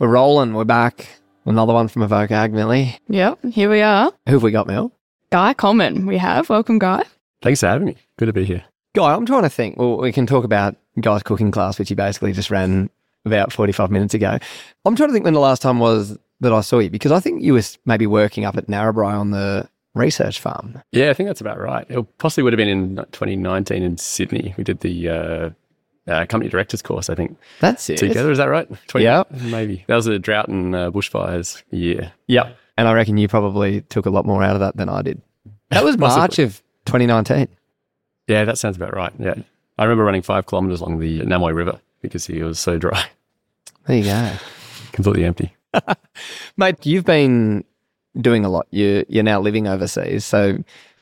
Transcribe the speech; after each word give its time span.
We're 0.00 0.08
rolling. 0.08 0.54
We're 0.54 0.64
back. 0.64 1.06
Another 1.44 1.74
one 1.74 1.86
from 1.86 2.00
Evoke 2.00 2.30
Ag, 2.30 2.54
Milly. 2.54 2.98
Yep, 3.08 3.44
here 3.52 3.68
we 3.68 3.82
are. 3.82 4.10
Who 4.26 4.32
have 4.32 4.42
we 4.42 4.50
got, 4.50 4.66
Mill? 4.66 4.90
Guy 5.28 5.52
Coleman, 5.52 6.06
we 6.06 6.16
have. 6.16 6.48
Welcome, 6.48 6.78
Guy. 6.78 7.04
Thanks 7.42 7.60
for 7.60 7.66
having 7.66 7.88
me. 7.88 7.96
Good 8.16 8.24
to 8.24 8.32
be 8.32 8.46
here. 8.46 8.64
Guy, 8.94 9.12
I'm 9.12 9.26
trying 9.26 9.42
to 9.42 9.50
think. 9.50 9.76
Well, 9.76 9.98
we 9.98 10.10
can 10.10 10.26
talk 10.26 10.44
about 10.44 10.74
Guy's 10.98 11.22
cooking 11.22 11.50
class, 11.50 11.78
which 11.78 11.90
he 11.90 11.94
basically 11.94 12.32
just 12.32 12.50
ran 12.50 12.88
about 13.26 13.52
45 13.52 13.90
minutes 13.90 14.14
ago. 14.14 14.38
I'm 14.86 14.96
trying 14.96 15.10
to 15.10 15.12
think 15.12 15.26
when 15.26 15.34
the 15.34 15.38
last 15.38 15.60
time 15.60 15.80
was 15.80 16.16
that 16.40 16.50
I 16.54 16.62
saw 16.62 16.78
you 16.78 16.88
because 16.88 17.12
I 17.12 17.20
think 17.20 17.42
you 17.42 17.52
were 17.52 17.62
maybe 17.84 18.06
working 18.06 18.46
up 18.46 18.56
at 18.56 18.68
Narrabri 18.68 19.12
on 19.12 19.32
the 19.32 19.68
research 19.94 20.40
farm. 20.40 20.82
Yeah, 20.92 21.10
I 21.10 21.12
think 21.12 21.28
that's 21.28 21.42
about 21.42 21.60
right. 21.60 21.84
It 21.90 22.16
possibly 22.16 22.44
would 22.44 22.54
have 22.54 22.58
been 22.58 22.68
in 22.68 22.96
2019 22.96 23.82
in 23.82 23.98
Sydney. 23.98 24.54
We 24.56 24.64
did 24.64 24.80
the 24.80 25.10
uh, 25.10 25.50
uh, 26.06 26.26
company 26.26 26.50
directors 26.50 26.82
course, 26.82 27.08
I 27.10 27.14
think, 27.14 27.36
That's 27.60 27.88
it. 27.90 27.98
together. 27.98 28.30
Is 28.30 28.38
that 28.38 28.46
right? 28.46 28.68
20, 28.88 29.04
Yeah. 29.04 29.22
Maybe. 29.30 29.84
That 29.86 29.96
was 29.96 30.06
a 30.06 30.18
drought 30.18 30.48
and 30.48 30.74
uh, 30.74 30.90
bushfires 30.90 31.62
year. 31.70 32.12
Yep. 32.26 32.56
And 32.78 32.88
I 32.88 32.92
reckon 32.94 33.18
you 33.18 33.28
probably 33.28 33.82
took 33.82 34.06
a 34.06 34.10
lot 34.10 34.24
more 34.24 34.42
out 34.42 34.54
of 34.54 34.60
that 34.60 34.76
than 34.76 34.88
I 34.88 35.02
did. 35.02 35.20
That 35.70 35.84
was 35.84 35.98
March 35.98 36.38
of 36.38 36.62
2019. 36.86 37.48
Yeah, 38.26 38.44
that 38.44 38.58
sounds 38.58 38.76
about 38.76 38.94
right. 38.94 39.12
Yeah. 39.18 39.34
I 39.78 39.84
remember 39.84 40.04
running 40.04 40.22
five 40.22 40.46
kilometers 40.46 40.80
along 40.80 40.98
the 41.00 41.20
Namoi 41.20 41.54
River 41.54 41.80
because 42.00 42.28
it 42.28 42.42
was 42.42 42.58
so 42.58 42.78
dry, 42.78 43.04
There 43.86 43.96
you 43.96 44.04
go. 44.04 44.32
completely 44.92 45.24
empty. 45.24 45.54
Mate, 46.56 46.84
you've 46.86 47.04
been 47.04 47.64
doing 48.20 48.44
a 48.44 48.48
lot. 48.48 48.66
You, 48.70 49.04
you're 49.08 49.22
now 49.24 49.40
living 49.40 49.68
overseas. 49.68 50.24
So 50.24 50.58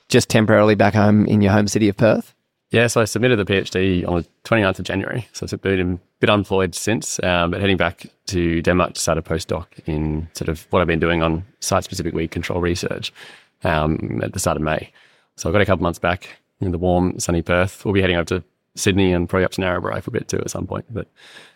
just 0.08 0.28
temporarily 0.28 0.74
back 0.74 0.94
home 0.94 1.26
in 1.26 1.40
your 1.40 1.52
home 1.52 1.68
city 1.68 1.88
of 1.88 1.96
Perth. 1.96 2.34
Yeah, 2.70 2.86
so 2.86 3.00
I 3.00 3.04
submitted 3.06 3.36
the 3.36 3.46
PhD 3.46 4.06
on 4.06 4.22
the 4.22 4.28
29th 4.44 4.78
of 4.80 4.84
January. 4.84 5.26
So 5.32 5.44
it's 5.44 5.54
been 5.54 5.94
a 5.94 5.98
bit 6.20 6.28
unemployed 6.28 6.74
since, 6.74 7.18
um, 7.22 7.50
but 7.50 7.60
heading 7.60 7.78
back 7.78 8.06
to 8.26 8.60
Denmark 8.60 8.94
to 8.94 9.00
start 9.00 9.16
a 9.16 9.22
postdoc 9.22 9.66
in 9.86 10.28
sort 10.34 10.50
of 10.50 10.66
what 10.70 10.80
I've 10.82 10.86
been 10.86 11.00
doing 11.00 11.22
on 11.22 11.44
site 11.60 11.84
specific 11.84 12.12
weed 12.12 12.30
control 12.30 12.60
research 12.60 13.10
um, 13.64 14.20
at 14.22 14.34
the 14.34 14.38
start 14.38 14.58
of 14.58 14.62
May. 14.62 14.90
So 15.36 15.48
I've 15.48 15.54
got 15.54 15.62
a 15.62 15.66
couple 15.66 15.82
months 15.82 15.98
back 15.98 16.28
in 16.60 16.72
the 16.72 16.78
warm, 16.78 17.18
sunny 17.18 17.40
Perth. 17.40 17.84
We'll 17.84 17.94
be 17.94 18.02
heading 18.02 18.16
over 18.16 18.26
to 18.26 18.44
Sydney 18.74 19.12
and 19.12 19.26
probably 19.28 19.44
up 19.46 19.52
to 19.52 19.62
Narrabri 19.62 20.02
for 20.02 20.10
a 20.10 20.12
bit 20.12 20.28
too 20.28 20.38
at 20.38 20.50
some 20.50 20.66
point. 20.66 20.84
But 20.90 21.08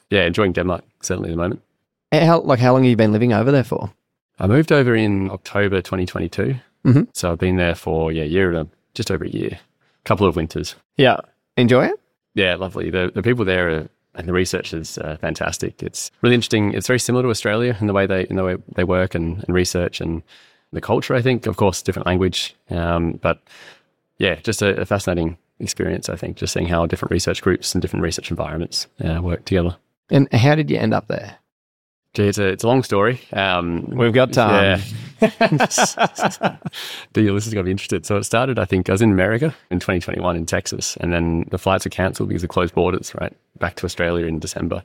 yeah, 0.08 0.24
enjoying 0.24 0.52
Denmark 0.52 0.83
certainly 1.02 1.28
at 1.28 1.33
the 1.33 1.42
moment. 1.42 1.60
How, 2.10 2.40
like, 2.40 2.58
how 2.58 2.72
long 2.72 2.84
have 2.84 2.90
you 2.90 2.96
been 2.96 3.12
living 3.12 3.33
over 3.33 3.50
there 3.50 3.64
for? 3.64 3.92
I 4.38 4.46
moved 4.46 4.72
over 4.72 4.94
in 4.94 5.30
October 5.30 5.83
2022. 5.83 6.55
Mhm. 6.86 7.08
So 7.14 7.33
I've 7.33 7.38
been 7.38 7.56
there 7.56 7.74
for 7.74 8.12
yeah, 8.12 8.22
a 8.24 8.27
year 8.27 8.48
and 8.50 8.58
a, 8.58 8.68
just 8.94 9.10
over 9.10 9.24
a 9.24 9.28
year, 9.28 9.58
couple 10.05 10.27
of 10.27 10.36
winters. 10.36 10.75
Yeah. 10.97 11.19
Enjoy 11.56 11.86
it? 11.86 12.00
Yeah, 12.34 12.56
lovely. 12.56 12.91
The 12.91 13.11
the 13.14 13.22
people 13.22 13.45
there 13.45 13.70
are, 13.70 13.89
and 14.14 14.28
the 14.28 14.33
research 14.33 14.72
is 14.72 14.98
uh, 14.98 15.17
fantastic. 15.20 15.83
It's 15.83 16.11
really 16.22 16.34
interesting. 16.34 16.72
It's 16.75 16.86
very 16.86 16.98
similar 16.98 17.22
to 17.25 17.31
Australia 17.31 17.77
in 17.81 17.86
the 17.86 17.92
way 17.92 18.06
they 18.06 18.27
in 18.30 18.36
the 18.36 18.45
way 18.45 18.56
they 18.75 18.84
work 18.84 19.14
and, 19.14 19.45
and 19.45 19.55
research 19.55 20.00
and 20.00 20.23
the 20.73 20.80
culture. 20.80 21.14
I 21.14 21.23
think, 21.23 21.47
of 21.47 21.56
course, 21.56 21.83
different 21.83 22.06
language, 22.06 22.55
um, 22.70 23.19
but 23.23 23.42
yeah, 24.19 24.36
just 24.36 24.62
a, 24.62 24.80
a 24.80 24.86
fascinating 24.86 25.36
experience. 25.58 26.08
I 26.08 26.17
think 26.17 26.39
just 26.39 26.55
seeing 26.55 26.67
how 26.67 26.86
different 26.86 27.12
research 27.12 27.42
groups 27.42 27.75
and 27.75 27.83
different 27.83 28.03
research 28.03 28.30
environments 28.30 28.86
uh, 29.05 29.20
work 29.20 29.45
together. 29.45 29.77
And 30.11 30.33
how 30.33 30.55
did 30.55 30.70
you 30.70 30.78
end 30.78 30.95
up 30.95 31.08
there? 31.08 31.39
Gee, 32.14 32.28
it's 32.28 32.38
a 32.38 32.48
it's 32.48 32.64
a 32.64 32.66
long 32.66 32.82
story. 32.82 33.20
Um, 33.32 33.84
We've 33.86 34.12
got 34.12 34.32
time. 34.32 34.80
Yeah. 35.20 35.28
the 37.12 37.30
listeners 37.30 37.55
going 37.55 37.64
to 37.64 37.68
be 37.68 37.70
interested. 37.70 38.05
So 38.05 38.16
it 38.16 38.24
started, 38.24 38.58
I 38.58 38.64
think, 38.64 38.88
I 38.88 38.92
was 38.92 39.02
in 39.02 39.12
America 39.12 39.55
in 39.70 39.78
2021 39.78 40.36
in 40.36 40.46
Texas, 40.46 40.96
and 40.98 41.12
then 41.12 41.46
the 41.50 41.58
flights 41.58 41.84
were 41.84 41.90
cancelled 41.90 42.28
because 42.28 42.42
of 42.42 42.50
closed 42.50 42.74
borders, 42.74 43.14
right? 43.20 43.33
Back 43.58 43.77
to 43.77 43.86
Australia 43.86 44.27
in 44.27 44.40
December. 44.40 44.83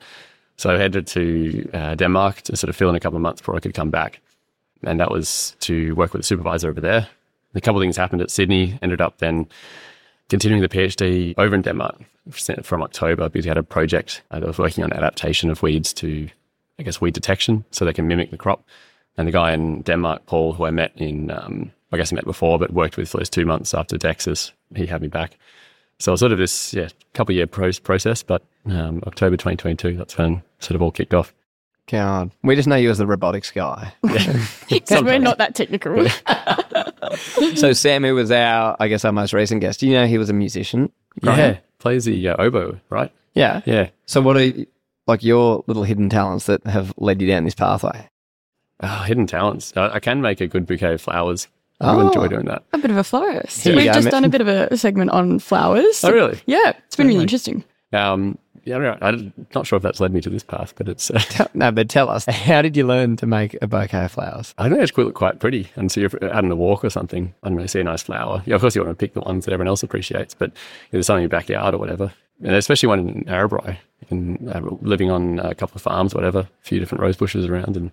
So 0.57 0.73
I 0.73 0.77
headed 0.77 1.07
to 1.07 1.69
uh, 1.73 1.95
Denmark 1.95 2.41
to 2.43 2.55
sort 2.55 2.69
of 2.69 2.75
fill 2.75 2.89
in 2.89 2.95
a 2.95 2.99
couple 2.99 3.17
of 3.17 3.21
months 3.21 3.41
before 3.41 3.55
I 3.55 3.59
could 3.59 3.73
come 3.73 3.89
back. 3.89 4.19
And 4.83 4.99
that 4.99 5.11
was 5.11 5.55
to 5.61 5.93
work 5.95 6.13
with 6.13 6.21
a 6.21 6.25
supervisor 6.25 6.69
over 6.69 6.81
there. 6.81 7.07
A 7.55 7.61
couple 7.61 7.79
of 7.79 7.83
things 7.83 7.97
happened 7.97 8.21
at 8.21 8.31
Sydney, 8.31 8.77
ended 8.81 9.01
up 9.01 9.17
then 9.17 9.47
continuing 10.29 10.61
the 10.61 10.69
PhD 10.69 11.33
over 11.37 11.55
in 11.55 11.61
Denmark 11.61 11.95
from 12.63 12.83
October 12.83 13.29
because 13.29 13.45
we 13.45 13.49
had 13.49 13.57
a 13.57 13.63
project 13.63 14.21
uh, 14.31 14.39
that 14.39 14.47
was 14.47 14.57
working 14.57 14.83
on 14.83 14.93
adaptation 14.93 15.49
of 15.49 15.63
weeds 15.63 15.93
to, 15.93 16.29
I 16.79 16.83
guess, 16.83 17.01
weed 17.01 17.13
detection 17.13 17.65
so 17.71 17.85
they 17.85 17.93
can 17.93 18.07
mimic 18.07 18.31
the 18.31 18.37
crop. 18.37 18.63
And 19.17 19.27
the 19.27 19.31
guy 19.31 19.53
in 19.53 19.81
Denmark, 19.81 20.25
Paul, 20.27 20.53
who 20.53 20.65
I 20.65 20.71
met 20.71 20.91
in, 20.95 21.31
um, 21.31 21.71
I 21.91 21.97
guess 21.97 22.13
I 22.13 22.15
met 22.15 22.25
before, 22.25 22.59
but 22.59 22.71
worked 22.71 22.97
with 22.97 23.09
for 23.09 23.17
those 23.17 23.29
two 23.29 23.45
months 23.45 23.73
after 23.73 23.97
Texas, 23.97 24.51
he 24.75 24.85
had 24.85 25.01
me 25.01 25.07
back. 25.07 25.37
So 25.99 26.11
it 26.11 26.13
was 26.13 26.19
sort 26.19 26.31
of 26.31 26.37
this, 26.37 26.73
yeah, 26.73 26.89
couple 27.13 27.33
year 27.33 27.47
pro- 27.47 27.71
process, 27.83 28.21
but 28.21 28.43
um, 28.67 29.01
October 29.07 29.35
2022, 29.37 29.97
that's 29.97 30.17
when 30.17 30.43
sort 30.59 30.75
of 30.75 30.83
all 30.83 30.91
kicked 30.91 31.15
off. 31.15 31.33
God. 31.89 32.31
We 32.43 32.55
just 32.55 32.67
know 32.67 32.75
you 32.75 32.91
as 32.91 32.97
the 32.97 33.07
robotics 33.07 33.49
guy. 33.49 33.93
Because 34.69 35.03
we're 35.03 35.17
not 35.17 35.37
that 35.37 35.55
technical. 35.55 36.07
so 37.55 37.71
Sam, 37.73 38.03
who 38.03 38.13
was 38.13 38.31
our, 38.31 38.75
I 38.79 38.89
guess, 38.89 39.05
our 39.05 39.13
most 39.13 39.33
recent 39.33 39.61
guest, 39.61 39.79
Do 39.79 39.87
you 39.87 39.93
know 39.93 40.05
he 40.05 40.17
was 40.17 40.29
a 40.29 40.33
musician? 40.33 40.91
growing 41.21 41.39
Yeah, 41.39 41.57
plays 41.79 42.05
the 42.05 42.27
uh, 42.29 42.35
oboe, 42.37 42.79
right? 42.89 43.11
Yeah. 43.33 43.61
Yeah. 43.65 43.89
So 44.05 44.21
what 44.21 44.35
are 44.37 44.51
like 45.07 45.23
your 45.23 45.63
little 45.67 45.83
hidden 45.83 46.09
talents 46.09 46.45
that 46.45 46.65
have 46.67 46.93
led 46.97 47.21
you 47.21 47.27
down 47.27 47.45
this 47.45 47.55
pathway? 47.55 48.07
Oh, 48.81 49.03
hidden 49.03 49.25
talents. 49.27 49.73
I, 49.75 49.95
I 49.95 49.99
can 49.99 50.21
make 50.21 50.39
a 50.41 50.47
good 50.47 50.65
bouquet 50.67 50.93
of 50.93 51.01
flowers. 51.01 51.47
I 51.79 51.93
Oh. 51.95 52.07
enjoy 52.07 52.27
doing 52.27 52.45
that. 52.45 52.63
a 52.73 52.77
bit 52.77 52.89
of 52.91 52.97
a 52.97 53.03
florist. 53.03 53.63
Here 53.63 53.75
We've 53.75 53.85
go, 53.85 53.93
just 53.93 54.05
mate. 54.05 54.11
done 54.11 54.25
a 54.25 54.29
bit 54.29 54.41
of 54.41 54.47
a 54.47 54.75
segment 54.77 55.11
on 55.11 55.39
flowers. 55.39 56.03
Oh, 56.03 56.11
really? 56.11 56.39
Yeah, 56.45 56.73
it's 56.85 56.95
been 56.95 57.07
really 57.07 57.17
Okay. 57.19 57.23
interesting. 57.23 57.63
Um, 57.93 58.37
yeah, 58.65 58.75
I 58.75 58.79
don't 58.79 58.99
know. 59.01 59.07
I'm 59.07 59.33
not 59.55 59.65
sure 59.67 59.77
if 59.77 59.83
that's 59.83 59.99
led 59.99 60.11
me 60.11 60.19
to 60.21 60.29
this 60.29 60.43
path, 60.43 60.73
but 60.75 60.89
it's. 60.89 61.09
Uh, 61.09 61.19
Tell- 61.19 61.47
No, 61.53 61.71
but 61.71 61.87
tell 61.87 62.09
us, 62.09 62.25
how 62.29 62.61
did 62.61 62.75
you 62.75 62.85
learn 62.85 63.15
to 63.17 63.25
make 63.25 63.55
a 63.61 63.67
bouquet 63.67 64.05
of 64.05 64.11
flowers? 64.11 64.53
I 64.57 64.67
think 64.69 64.81
it's 64.81 64.91
quite, 64.91 65.13
quite 65.13 65.39
pretty. 65.39 65.69
And 65.75 65.91
so 65.91 66.01
you're 66.01 66.11
out 66.25 66.43
on 66.43 66.51
a 66.51 66.55
walk 66.55 66.83
or 66.83 66.89
something, 66.89 67.33
I 67.43 67.49
don't 67.49 67.57
know, 67.57 67.65
see 67.67 67.79
a 67.79 67.83
nice 67.83 68.01
flower. 68.03 68.41
Yeah, 68.45 68.55
of 68.55 68.61
course, 68.61 68.75
you 68.75 68.83
want 68.83 68.97
to 68.97 68.99
pick 68.99 69.13
the 69.13 69.21
ones 69.21 69.45
that 69.45 69.53
everyone 69.53 69.69
else 69.69 69.83
appreciates, 69.83 70.33
but 70.33 70.49
if 70.49 70.91
there's 70.91 71.05
something 71.05 71.19
in 71.23 71.29
your 71.29 71.39
backyard 71.39 71.73
or 71.75 71.77
whatever, 71.77 72.11
and 72.43 72.55
especially 72.55 72.87
one 72.87 72.99
in 73.07 73.23
Narrabri, 73.23 73.77
can 74.07 74.49
uh, 74.49 74.61
living 74.81 75.11
on 75.11 75.39
a 75.39 75.53
couple 75.55 75.75
of 75.75 75.81
farms, 75.81 76.15
whatever, 76.15 76.39
a 76.39 76.49
few 76.61 76.79
different 76.79 77.01
rose 77.01 77.17
bushes 77.17 77.45
around 77.45 77.77
and 77.77 77.91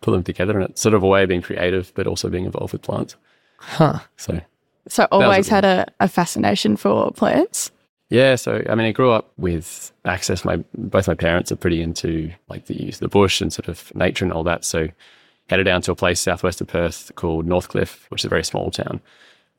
put 0.00 0.12
them 0.12 0.22
together. 0.22 0.58
And 0.58 0.70
it's 0.70 0.80
sort 0.80 0.94
of 0.94 1.02
a 1.02 1.06
way 1.06 1.22
of 1.22 1.28
being 1.28 1.42
creative, 1.42 1.92
but 1.94 2.06
also 2.06 2.28
being 2.28 2.44
involved 2.44 2.72
with 2.72 2.82
plants. 2.82 3.16
Huh. 3.58 4.00
So 4.16 4.40
So 4.88 5.06
always 5.10 5.48
a- 5.48 5.50
had 5.50 5.64
a, 5.64 5.86
a 6.00 6.08
fascination 6.08 6.76
for 6.76 7.10
plants. 7.12 7.70
Yeah, 8.08 8.36
so 8.36 8.62
I 8.68 8.74
mean, 8.76 8.86
I 8.86 8.92
grew 8.92 9.10
up 9.10 9.32
with 9.36 9.90
access. 10.04 10.44
My 10.44 10.58
both 10.74 11.08
my 11.08 11.14
parents 11.14 11.50
are 11.50 11.56
pretty 11.56 11.82
into 11.82 12.30
like 12.48 12.66
the 12.66 12.80
use 12.80 12.96
of 12.96 13.00
the 13.00 13.08
bush 13.08 13.40
and 13.40 13.52
sort 13.52 13.68
of 13.68 13.92
nature 13.96 14.24
and 14.24 14.32
all 14.32 14.44
that. 14.44 14.64
So 14.64 14.88
headed 15.50 15.66
down 15.66 15.80
to 15.82 15.90
a 15.92 15.96
place 15.96 16.20
southwest 16.20 16.60
of 16.60 16.68
Perth 16.68 17.10
called 17.16 17.46
Northcliffe, 17.46 18.06
which 18.10 18.20
is 18.20 18.24
a 18.26 18.28
very 18.28 18.44
small 18.44 18.70
town, 18.70 19.00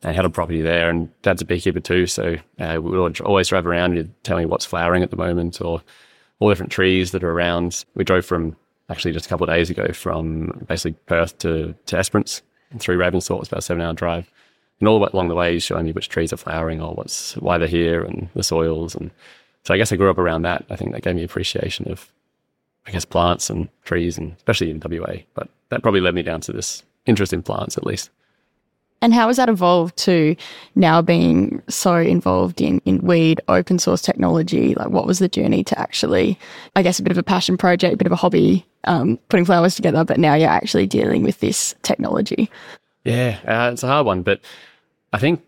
and 0.03 0.15
had 0.15 0.25
a 0.25 0.29
property 0.29 0.61
there. 0.61 0.89
And 0.89 1.09
Dad's 1.21 1.41
a 1.41 1.45
beekeeper 1.45 1.79
too, 1.79 2.07
so 2.07 2.37
uh, 2.59 2.79
we 2.81 2.97
would 2.97 3.19
always 3.21 3.47
drive 3.47 3.65
around 3.65 3.97
and 3.97 4.13
tell 4.23 4.37
me 4.37 4.45
what's 4.45 4.65
flowering 4.65 5.03
at 5.03 5.11
the 5.11 5.17
moment 5.17 5.61
or 5.61 5.81
all 6.39 6.49
different 6.49 6.71
trees 6.71 7.11
that 7.11 7.23
are 7.23 7.31
around. 7.31 7.85
We 7.95 8.03
drove 8.03 8.25
from 8.25 8.55
actually 8.89 9.11
just 9.11 9.25
a 9.25 9.29
couple 9.29 9.49
of 9.49 9.55
days 9.55 9.69
ago 9.69 9.91
from 9.93 10.65
basically 10.67 10.97
Perth 11.07 11.37
to 11.39 11.75
to 11.87 11.97
Esperance 11.97 12.41
through 12.77 12.97
Ravensthorpe. 12.97 13.39
It's 13.39 13.49
about 13.49 13.59
a 13.59 13.61
seven 13.61 13.81
hour 13.81 13.93
drive. 13.93 14.31
And 14.79 14.87
all 14.87 15.03
along 15.11 15.29
the 15.29 15.35
way, 15.35 15.53
he's 15.53 15.63
showing 15.63 15.85
me 15.85 15.91
which 15.91 16.09
trees 16.09 16.31
are 16.31 16.37
flowering 16.37 16.81
or 16.81 16.93
what's 16.93 17.35
why 17.37 17.57
they're 17.57 17.67
here 17.67 18.03
and 18.03 18.29
the 18.35 18.43
soils. 18.43 18.95
And 18.95 19.09
so 19.63 19.73
I 19.73 19.77
guess 19.77 19.91
I 19.91 19.95
grew 19.95 20.11
up 20.11 20.19
around 20.19 20.43
that. 20.43 20.65
I 20.69 20.75
think 20.75 20.91
that 20.91 21.01
gave 21.01 21.15
me 21.15 21.23
appreciation 21.23 21.91
of, 21.91 22.11
I 22.85 22.91
guess, 22.91 23.05
plants 23.05 23.49
and 23.49 23.69
trees, 23.83 24.17
and 24.17 24.33
especially 24.33 24.69
in 24.69 24.79
WA. 24.79 25.23
But 25.33 25.49
that 25.69 25.81
probably 25.81 26.01
led 26.01 26.13
me 26.13 26.21
down 26.21 26.41
to 26.41 26.51
this 26.51 26.83
interest 27.07 27.33
in 27.33 27.41
plants, 27.41 27.77
at 27.77 27.85
least. 27.85 28.11
And 29.01 29.13
how 29.13 29.27
has 29.27 29.37
that 29.37 29.49
evolved 29.49 29.95
to 29.97 30.35
now 30.75 31.01
being 31.01 31.61
so 31.69 31.95
involved 31.97 32.61
in, 32.61 32.81
in 32.85 32.99
weed, 32.99 33.41
open 33.47 33.77
source 33.77 34.01
technology? 34.01 34.73
Like, 34.73 34.89
what 34.89 35.05
was 35.05 35.19
the 35.19 35.27
journey 35.27 35.63
to 35.65 35.79
actually, 35.79 36.39
I 36.75 36.81
guess, 36.81 36.99
a 36.99 37.03
bit 37.03 37.11
of 37.11 37.17
a 37.17 37.23
passion 37.23 37.57
project, 37.57 37.93
a 37.93 37.97
bit 37.97 38.07
of 38.07 38.11
a 38.11 38.17
hobby, 38.17 38.65
um, 38.85 39.19
putting 39.29 39.45
flowers 39.45 39.75
together, 39.75 40.03
but 40.03 40.19
now 40.19 40.33
you're 40.33 40.49
actually 40.49 40.87
dealing 40.87 41.23
with 41.23 41.39
this 41.39 41.75
technology? 41.83 42.49
Yeah, 43.03 43.37
uh, 43.47 43.71
it's 43.71 43.83
a 43.83 43.87
hard 43.87 44.05
one, 44.05 44.23
but 44.23 44.41
I 45.13 45.19
think 45.19 45.43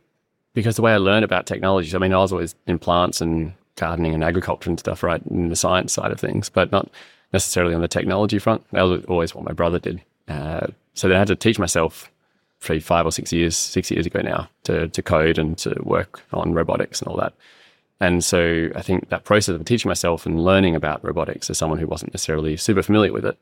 because 0.53 0.75
the 0.75 0.81
way 0.81 0.93
I 0.93 0.97
learned 0.97 1.25
about 1.25 1.45
technologies, 1.45 1.95
I 1.95 1.97
mean, 1.97 2.13
I 2.13 2.17
was 2.17 2.31
always 2.31 2.55
in 2.67 2.79
plants 2.79 3.21
and 3.21 3.53
gardening 3.75 4.13
and 4.13 4.23
agriculture 4.23 4.69
and 4.69 4.79
stuff, 4.79 5.03
right, 5.03 5.21
in 5.29 5.49
the 5.49 5.55
science 5.55 5.93
side 5.93 6.11
of 6.11 6.19
things, 6.19 6.49
but 6.49 6.71
not 6.71 6.89
necessarily 7.33 7.73
on 7.73 7.81
the 7.81 7.87
technology 7.87 8.39
front. 8.39 8.63
That 8.71 8.83
was 8.83 9.03
always 9.05 9.33
what 9.33 9.45
my 9.45 9.53
brother 9.53 9.79
did. 9.79 10.01
Uh, 10.27 10.67
so 10.93 11.07
then 11.07 11.15
I 11.15 11.19
had 11.19 11.27
to 11.29 11.35
teach 11.35 11.57
myself, 11.57 12.11
probably 12.59 12.79
five 12.79 13.05
or 13.05 13.11
six 13.11 13.31
years, 13.31 13.55
six 13.55 13.89
years 13.91 14.05
ago 14.05 14.21
now, 14.21 14.49
to 14.63 14.87
to 14.89 15.01
code 15.01 15.37
and 15.37 15.57
to 15.59 15.75
work 15.83 16.21
on 16.33 16.53
robotics 16.53 17.01
and 17.01 17.07
all 17.07 17.17
that. 17.17 17.33
And 18.01 18.23
so 18.23 18.69
I 18.75 18.81
think 18.81 19.09
that 19.09 19.25
process 19.25 19.55
of 19.55 19.65
teaching 19.65 19.89
myself 19.89 20.25
and 20.25 20.43
learning 20.43 20.75
about 20.75 21.03
robotics 21.03 21.49
as 21.49 21.57
someone 21.57 21.79
who 21.79 21.87
wasn't 21.87 22.13
necessarily 22.13 22.55
super 22.55 22.81
familiar 22.81 23.11
with 23.11 23.25
it, 23.25 23.37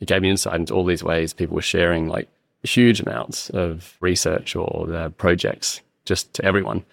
it 0.00 0.06
gave 0.06 0.22
me 0.22 0.30
insight 0.30 0.54
into 0.54 0.74
all 0.74 0.84
these 0.84 1.02
ways 1.02 1.32
people 1.32 1.56
were 1.56 1.62
sharing 1.62 2.08
like 2.08 2.28
huge 2.62 3.00
amounts 3.00 3.50
of 3.50 3.96
research 4.00 4.54
or 4.54 4.86
their 4.86 5.10
projects 5.10 5.80
just 6.04 6.32
to 6.34 6.44
everyone. 6.44 6.84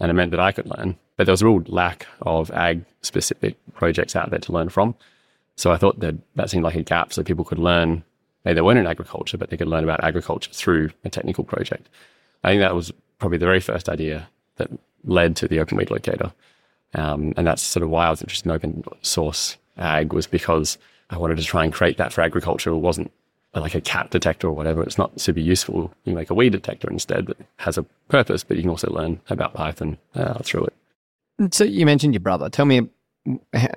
And 0.00 0.10
it 0.10 0.14
meant 0.14 0.30
that 0.32 0.40
I 0.40 0.52
could 0.52 0.66
learn. 0.66 0.96
But 1.16 1.24
there 1.24 1.32
was 1.32 1.42
a 1.42 1.46
real 1.46 1.62
lack 1.66 2.06
of 2.22 2.50
ag 2.52 2.84
specific 3.02 3.56
projects 3.74 4.14
out 4.14 4.30
there 4.30 4.38
to 4.40 4.52
learn 4.52 4.68
from. 4.68 4.94
So 5.56 5.72
I 5.72 5.76
thought 5.76 5.98
that 6.00 6.14
that 6.36 6.50
seemed 6.50 6.64
like 6.64 6.76
a 6.76 6.82
gap 6.82 7.12
so 7.12 7.24
people 7.24 7.44
could 7.44 7.58
learn, 7.58 8.04
maybe 8.48 8.54
they 8.54 8.62
weren't 8.62 8.78
in 8.78 8.86
agriculture, 8.86 9.36
but 9.36 9.50
they 9.50 9.58
could 9.58 9.68
learn 9.68 9.84
about 9.84 10.02
agriculture 10.02 10.50
through 10.54 10.88
a 11.04 11.10
technical 11.10 11.44
project. 11.44 11.86
I 12.42 12.48
think 12.48 12.62
that 12.62 12.74
was 12.74 12.90
probably 13.18 13.36
the 13.36 13.44
very 13.44 13.60
first 13.60 13.90
idea 13.90 14.26
that 14.56 14.70
led 15.04 15.36
to 15.36 15.48
the 15.48 15.60
open 15.60 15.76
weed 15.76 15.90
locator. 15.90 16.32
Um, 16.94 17.34
and 17.36 17.46
that's 17.46 17.60
sort 17.60 17.82
of 17.82 17.90
why 17.90 18.06
I 18.06 18.10
was 18.10 18.22
interested 18.22 18.48
in 18.48 18.52
open 18.52 18.84
source 19.02 19.58
ag 19.76 20.14
was 20.14 20.26
because 20.26 20.78
I 21.10 21.18
wanted 21.18 21.36
to 21.36 21.44
try 21.44 21.62
and 21.62 21.74
create 21.74 21.98
that 21.98 22.10
for 22.10 22.22
agriculture. 22.22 22.70
It 22.70 22.78
wasn't 22.78 23.12
like 23.54 23.74
a 23.74 23.82
cat 23.82 24.10
detector 24.10 24.46
or 24.46 24.54
whatever. 24.54 24.82
It's 24.82 24.96
not 24.96 25.20
super 25.20 25.40
useful. 25.40 25.92
You 26.04 26.14
make 26.14 26.30
a 26.30 26.34
weed 26.34 26.52
detector 26.52 26.88
instead 26.88 27.26
that 27.26 27.36
has 27.56 27.76
a 27.76 27.82
purpose, 28.08 28.44
but 28.44 28.56
you 28.56 28.62
can 28.62 28.70
also 28.70 28.90
learn 28.90 29.20
about 29.28 29.52
Python 29.52 29.98
uh, 30.14 30.38
through 30.38 30.68
it. 30.68 31.54
So 31.54 31.64
you 31.64 31.84
mentioned 31.84 32.14
your 32.14 32.20
brother. 32.20 32.48
Tell 32.48 32.64
me, 32.64 32.88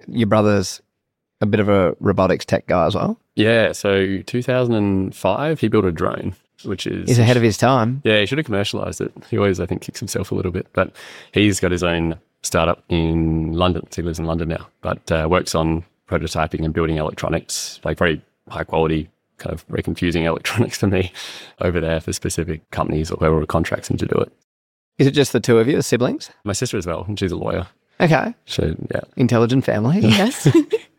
your 0.07 0.27
brother's 0.27 0.81
a 1.41 1.45
bit 1.45 1.59
of 1.59 1.67
a 1.69 1.95
robotics 1.99 2.45
tech 2.45 2.67
guy 2.67 2.85
as 2.85 2.95
well. 2.95 3.19
Yeah. 3.35 3.71
So 3.71 4.21
2005, 4.21 5.59
he 5.59 5.67
built 5.67 5.85
a 5.85 5.91
drone, 5.91 6.35
which 6.63 6.87
is 6.87 7.09
He's 7.09 7.19
ahead 7.19 7.37
of 7.37 7.43
his 7.43 7.57
time. 7.57 8.01
Yeah, 8.03 8.19
he 8.19 8.25
should 8.25 8.37
have 8.37 8.45
commercialized 8.45 9.01
it. 9.01 9.11
He 9.29 9.37
always, 9.37 9.59
I 9.59 9.65
think, 9.65 9.81
kicks 9.81 9.99
himself 9.99 10.31
a 10.31 10.35
little 10.35 10.51
bit, 10.51 10.67
but 10.73 10.91
he's 11.33 11.59
got 11.59 11.71
his 11.71 11.83
own 11.83 12.17
startup 12.43 12.83
in 12.89 13.53
London. 13.53 13.85
So 13.91 14.01
he 14.01 14.05
lives 14.05 14.19
in 14.19 14.25
London 14.25 14.49
now, 14.49 14.67
but 14.81 15.11
uh, 15.11 15.27
works 15.29 15.55
on 15.55 15.83
prototyping 16.07 16.63
and 16.63 16.73
building 16.73 16.97
electronics, 16.97 17.79
like 17.83 17.97
very 17.97 18.21
high 18.49 18.63
quality, 18.63 19.09
kind 19.37 19.53
of 19.53 19.63
very 19.69 19.83
confusing 19.83 20.23
electronics 20.25 20.77
to 20.79 20.87
me 20.87 21.11
over 21.59 21.79
there 21.79 21.99
for 21.99 22.13
specific 22.13 22.69
companies 22.71 23.11
or 23.11 23.17
whoever 23.17 23.45
contracts 23.45 23.89
him 23.89 23.97
to 23.97 24.05
do 24.05 24.15
it. 24.15 24.31
Is 24.97 25.07
it 25.07 25.11
just 25.11 25.33
the 25.33 25.39
two 25.39 25.57
of 25.57 25.67
you, 25.67 25.81
siblings? 25.81 26.29
My 26.43 26.53
sister 26.53 26.77
as 26.77 26.85
well, 26.85 27.05
and 27.07 27.17
she's 27.17 27.31
a 27.31 27.35
lawyer. 27.37 27.67
Okay. 27.99 28.33
So 28.45 28.75
yeah, 28.93 29.01
Intelligent 29.15 29.63
family. 29.63 29.99
Yes. 29.99 30.47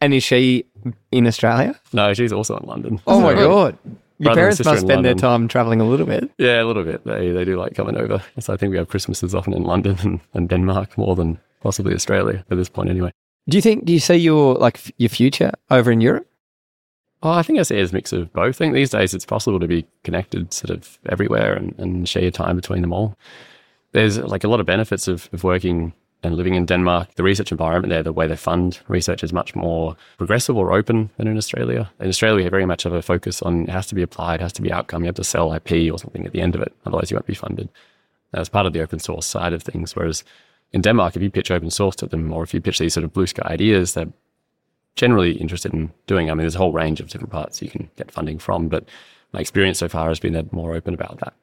and 0.00 0.14
is 0.14 0.22
she 0.24 0.64
in 1.10 1.26
Australia? 1.26 1.78
no, 1.92 2.14
she's 2.14 2.32
also 2.32 2.56
in 2.58 2.66
London. 2.66 3.00
Oh 3.06 3.20
my 3.20 3.34
God. 3.34 3.78
Your 4.18 4.28
Brother 4.28 4.40
parents 4.40 4.64
must 4.64 4.80
spend 4.80 5.04
their 5.04 5.14
time 5.14 5.46
traveling 5.46 5.80
a 5.82 5.84
little 5.84 6.06
bit. 6.06 6.30
Yeah, 6.38 6.62
a 6.62 6.64
little 6.64 6.84
bit. 6.84 7.04
They 7.04 7.32
they 7.32 7.44
do 7.44 7.56
like 7.56 7.74
coming 7.74 7.96
over. 7.98 8.22
So 8.38 8.54
I 8.54 8.56
think 8.56 8.70
we 8.70 8.78
have 8.78 8.88
Christmases 8.88 9.34
often 9.34 9.52
in 9.52 9.64
London 9.64 9.96
and, 10.00 10.20
and 10.32 10.48
Denmark 10.48 10.96
more 10.96 11.14
than 11.16 11.38
possibly 11.60 11.94
Australia 11.94 12.44
at 12.50 12.56
this 12.56 12.70
point, 12.70 12.88
anyway. 12.88 13.10
Do 13.48 13.58
you 13.58 13.62
think, 13.62 13.84
do 13.84 13.92
you 13.92 14.00
see 14.00 14.16
your, 14.16 14.54
like, 14.54 14.76
f- 14.76 14.90
your 14.96 15.08
future 15.08 15.52
over 15.70 15.92
in 15.92 16.00
Europe? 16.00 16.26
Well, 17.22 17.34
I 17.34 17.42
think 17.42 17.58
I 17.58 17.62
see 17.62 17.76
it 17.76 17.82
as 17.82 17.92
a 17.92 17.94
mix 17.94 18.12
of 18.12 18.32
both. 18.32 18.56
I 18.56 18.58
think 18.58 18.74
these 18.74 18.90
days 18.90 19.14
it's 19.14 19.24
possible 19.26 19.60
to 19.60 19.68
be 19.68 19.86
connected 20.02 20.52
sort 20.52 20.70
of 20.70 20.98
everywhere 21.08 21.52
and, 21.54 21.74
and 21.78 22.08
share 22.08 22.22
your 22.22 22.30
time 22.32 22.56
between 22.56 22.82
them 22.82 22.92
all. 22.92 23.16
There's 23.92 24.18
like 24.18 24.44
a 24.44 24.48
lot 24.48 24.60
of 24.60 24.66
benefits 24.66 25.08
of, 25.08 25.28
of 25.32 25.44
working 25.44 25.92
and 26.26 26.36
living 26.36 26.54
in 26.54 26.66
Denmark. 26.66 27.14
The 27.14 27.22
research 27.22 27.50
environment 27.50 27.90
there, 27.90 28.02
the 28.02 28.12
way 28.12 28.26
they 28.26 28.36
fund 28.36 28.80
research 28.88 29.22
is 29.24 29.32
much 29.32 29.54
more 29.54 29.96
progressive 30.18 30.56
or 30.56 30.72
open 30.72 31.10
than 31.16 31.28
in 31.28 31.36
Australia. 31.36 31.90
In 32.00 32.08
Australia, 32.08 32.36
we 32.36 32.42
have 32.42 32.50
very 32.50 32.66
much 32.66 32.84
of 32.84 32.92
a 32.92 33.02
focus 33.02 33.42
on 33.42 33.62
it 33.62 33.70
has 33.70 33.86
to 33.86 33.94
be 33.94 34.02
applied, 34.02 34.40
has 34.40 34.52
to 34.54 34.62
be 34.62 34.72
outcome. 34.72 35.02
You 35.02 35.08
have 35.08 35.14
to 35.16 35.24
sell 35.24 35.52
IP 35.52 35.92
or 35.92 35.98
something 35.98 36.26
at 36.26 36.32
the 36.32 36.40
end 36.40 36.54
of 36.54 36.60
it, 36.60 36.74
otherwise 36.84 37.10
you 37.10 37.16
won't 37.16 37.26
be 37.26 37.34
funded. 37.34 37.68
That's 38.32 38.48
part 38.48 38.66
of 38.66 38.72
the 38.72 38.82
open 38.82 38.98
source 38.98 39.26
side 39.26 39.52
of 39.52 39.62
things. 39.62 39.96
Whereas 39.96 40.24
in 40.72 40.82
Denmark, 40.82 41.16
if 41.16 41.22
you 41.22 41.30
pitch 41.30 41.50
open 41.50 41.70
source 41.70 41.96
to 41.96 42.06
them 42.06 42.32
or 42.32 42.42
if 42.42 42.52
you 42.52 42.60
pitch 42.60 42.78
these 42.78 42.94
sort 42.94 43.04
of 43.04 43.12
blue 43.12 43.26
sky 43.26 43.46
ideas, 43.46 43.94
they're 43.94 44.12
generally 44.96 45.32
interested 45.32 45.72
in 45.72 45.92
doing. 46.06 46.30
I 46.30 46.34
mean, 46.34 46.40
there's 46.42 46.54
a 46.54 46.58
whole 46.58 46.72
range 46.72 47.00
of 47.00 47.08
different 47.08 47.32
parts 47.32 47.62
you 47.62 47.70
can 47.70 47.88
get 47.96 48.10
funding 48.10 48.38
from, 48.38 48.68
but 48.68 48.84
my 49.32 49.40
experience 49.40 49.78
so 49.78 49.88
far 49.88 50.08
has 50.08 50.18
been 50.18 50.32
they're 50.32 50.44
more 50.50 50.74
open 50.74 50.94
about 50.94 51.20
that. 51.20 51.34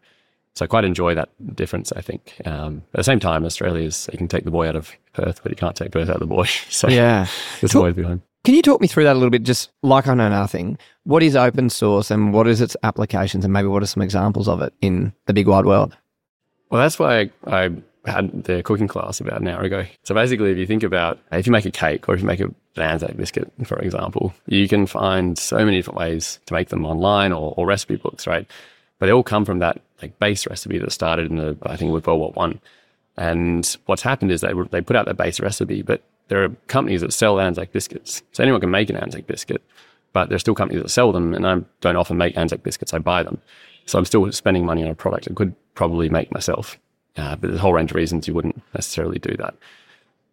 So 0.56 0.66
I 0.66 0.68
quite 0.68 0.86
enjoy 0.86 1.16
that 1.16 1.30
difference, 1.56 1.92
I 1.94 2.02
think. 2.02 2.34
Um, 2.46 2.84
at 2.94 2.98
the 3.00 3.04
same 3.04 3.20
time, 3.20 3.44
Australia's, 3.44 4.08
you 4.12 4.18
can 4.20 4.28
take 4.28 4.44
the 4.46 4.52
boy 4.52 4.68
out 4.68 4.76
of 4.76 4.92
Perth, 5.14 5.42
but 5.42 5.52
you 5.52 5.56
can't 5.56 5.76
take 5.76 5.92
Perth 5.92 6.10
out 6.10 6.16
of 6.18 6.20
the 6.22 6.28
boy. 6.28 6.46
So 6.70 6.88
Yeah. 6.90 7.28
there's 7.60 7.72
Talk- 7.72 7.80
always 7.80 7.96
behind. 7.96 8.22
Can 8.44 8.56
you 8.56 8.62
talk 8.62 8.82
me 8.82 8.88
through 8.88 9.06
that 9.06 9.14
a 9.14 9.20
little 9.20 9.30
bit? 9.30 9.44
Just 9.44 9.72
like 9.84 10.06
I 10.06 10.14
know 10.14 10.28
nothing, 10.28 10.78
what 11.06 11.24
is 11.24 11.36
open 11.36 11.70
source 11.70 12.12
and 12.12 12.34
what 12.34 12.46
is 12.46 12.60
its 12.60 12.76
applications, 12.84 13.46
and 13.46 13.54
maybe 13.54 13.70
what 13.70 13.82
are 13.82 13.86
some 13.88 14.04
examples 14.04 14.50
of 14.50 14.62
it 14.62 14.74
in 14.82 15.14
the 15.28 15.34
big 15.34 15.48
wide 15.48 15.66
world? 15.66 15.96
Well, 16.70 16.82
that's 16.82 17.00
why 17.00 17.30
I, 17.48 17.70
I 18.06 18.12
had 18.12 18.44
the 18.44 18.62
cooking 18.62 18.90
class 18.90 19.22
about 19.22 19.40
an 19.40 19.48
hour 19.48 19.62
ago. 19.62 19.86
So 20.04 20.14
basically, 20.14 20.52
if 20.52 20.58
you 20.58 20.66
think 20.68 20.84
about 20.84 21.20
if 21.32 21.46
you 21.48 21.54
make 21.54 21.64
a 21.66 21.72
cake 21.72 22.10
or 22.10 22.16
if 22.16 22.22
you 22.22 22.28
make 22.28 22.42
a 22.42 22.54
an 22.76 22.82
Anzac 22.82 23.16
biscuit, 23.16 23.50
for 23.64 23.78
example, 23.80 24.34
you 24.48 24.68
can 24.68 24.88
find 24.88 25.38
so 25.38 25.64
many 25.64 25.78
different 25.78 26.00
ways 26.00 26.40
to 26.48 26.54
make 26.54 26.68
them 26.68 26.86
online 26.86 27.32
or, 27.32 27.54
or 27.56 27.66
recipe 27.66 27.96
books, 27.96 28.28
right? 28.28 28.46
But 29.04 29.08
they 29.08 29.12
all 29.12 29.22
come 29.22 29.44
from 29.44 29.60
that 29.60 29.82
like 30.02 30.18
base 30.18 30.48
recipe 30.48 30.78
that 30.78 30.90
started 30.94 31.30
in 31.30 31.36
the 31.36 31.58
I 31.64 31.76
think 31.76 31.92
with 31.92 32.08
World 32.08 32.22
War 32.22 32.32
One. 32.36 32.62
And 33.18 33.78
what's 33.86 34.02
happened 34.02 34.32
is 34.32 34.40
they 34.40 34.54
they 34.72 34.80
put 34.80 34.96
out 34.96 35.08
that 35.08 35.18
base 35.18 35.42
recipe, 35.42 35.82
but 35.82 36.02
there 36.30 36.42
are 36.42 36.48
companies 36.68 37.02
that 37.02 37.12
sell 37.12 37.38
Anzac 37.38 37.74
biscuits, 37.74 38.24
so 38.32 38.42
anyone 38.42 38.62
can 38.62 38.72
make 38.72 38.90
an 38.90 38.96
Anzac 38.96 39.28
biscuit. 39.28 39.62
But 40.14 40.30
there's 40.30 40.40
still 40.40 40.56
companies 40.56 40.84
that 40.84 40.88
sell 40.88 41.12
them, 41.12 41.34
and 41.34 41.46
I 41.46 41.60
don't 41.82 41.98
often 41.98 42.16
make 42.16 42.38
Anzac 42.38 42.64
biscuits. 42.64 42.94
I 42.94 43.00
buy 43.00 43.24
them, 43.24 43.42
so 43.86 44.00
I'm 44.00 44.06
still 44.06 44.32
spending 44.32 44.66
money 44.66 44.86
on 44.86 44.90
a 44.92 44.96
product 44.96 45.28
I 45.30 45.34
could 45.34 45.54
probably 45.76 46.08
make 46.08 46.32
myself. 46.32 46.80
Uh, 47.18 47.36
but 47.36 47.48
there's 47.48 47.60
a 47.60 47.62
whole 47.62 47.74
range 47.74 47.92
of 47.92 47.98
reasons 47.98 48.26
you 48.26 48.34
wouldn't 48.34 48.62
necessarily 48.74 49.20
do 49.20 49.36
that. 49.36 49.54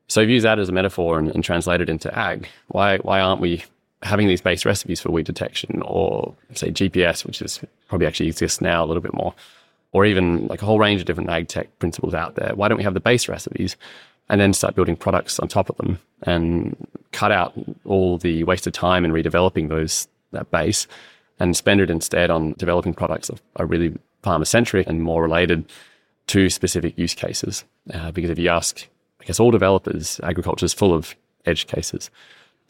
So 0.06 0.20
if 0.20 0.28
you 0.28 0.34
use 0.34 0.44
that 0.44 0.60
as 0.60 0.68
a 0.68 0.72
metaphor 0.72 1.18
and, 1.18 1.28
and 1.32 1.42
translate 1.42 1.80
it 1.80 1.90
into 1.90 2.16
ag, 2.16 2.48
why 2.68 2.98
why 2.98 3.18
aren't 3.18 3.40
we 3.40 3.64
having 4.02 4.28
these 4.28 4.40
base 4.40 4.64
recipes 4.64 5.00
for 5.00 5.10
weed 5.10 5.26
detection 5.26 5.82
or 5.84 6.34
say 6.54 6.70
GPS, 6.70 7.24
which 7.24 7.42
is 7.42 7.60
probably 7.88 8.06
actually 8.06 8.28
exists 8.28 8.60
now 8.60 8.84
a 8.84 8.86
little 8.86 9.02
bit 9.02 9.14
more, 9.14 9.34
or 9.92 10.04
even 10.04 10.46
like 10.46 10.62
a 10.62 10.64
whole 10.64 10.78
range 10.78 11.00
of 11.00 11.06
different 11.06 11.30
ag 11.30 11.48
tech 11.48 11.78
principles 11.78 12.14
out 12.14 12.34
there? 12.36 12.54
Why 12.54 12.68
don't 12.68 12.78
we 12.78 12.84
have 12.84 12.94
the 12.94 13.00
base 13.00 13.28
recipes 13.28 13.76
and 14.28 14.40
then 14.40 14.52
start 14.52 14.74
building 14.74 14.96
products 14.96 15.38
on 15.38 15.48
top 15.48 15.68
of 15.68 15.76
them 15.76 15.98
and 16.22 16.76
cut 17.12 17.32
out 17.32 17.52
all 17.84 18.16
the 18.16 18.44
wasted 18.44 18.72
time 18.72 19.04
in 19.04 19.12
redeveloping 19.12 19.68
those 19.68 20.08
that 20.32 20.50
base 20.50 20.86
and 21.40 21.56
spend 21.56 21.80
it 21.80 21.90
instead 21.90 22.30
on 22.30 22.54
developing 22.56 22.94
products 22.94 23.28
that 23.28 23.40
are 23.56 23.66
really 23.66 23.96
farmer 24.22 24.44
centric 24.44 24.86
and 24.86 25.02
more 25.02 25.22
related 25.22 25.64
to 26.28 26.48
specific 26.48 26.96
use 26.96 27.14
cases. 27.14 27.64
Uh, 27.92 28.12
because 28.12 28.30
if 28.30 28.38
you 28.38 28.48
ask, 28.48 28.86
I 29.20 29.24
guess 29.24 29.40
all 29.40 29.50
developers, 29.50 30.20
agriculture 30.22 30.66
is 30.66 30.74
full 30.74 30.94
of 30.94 31.16
edge 31.46 31.66
cases. 31.66 32.10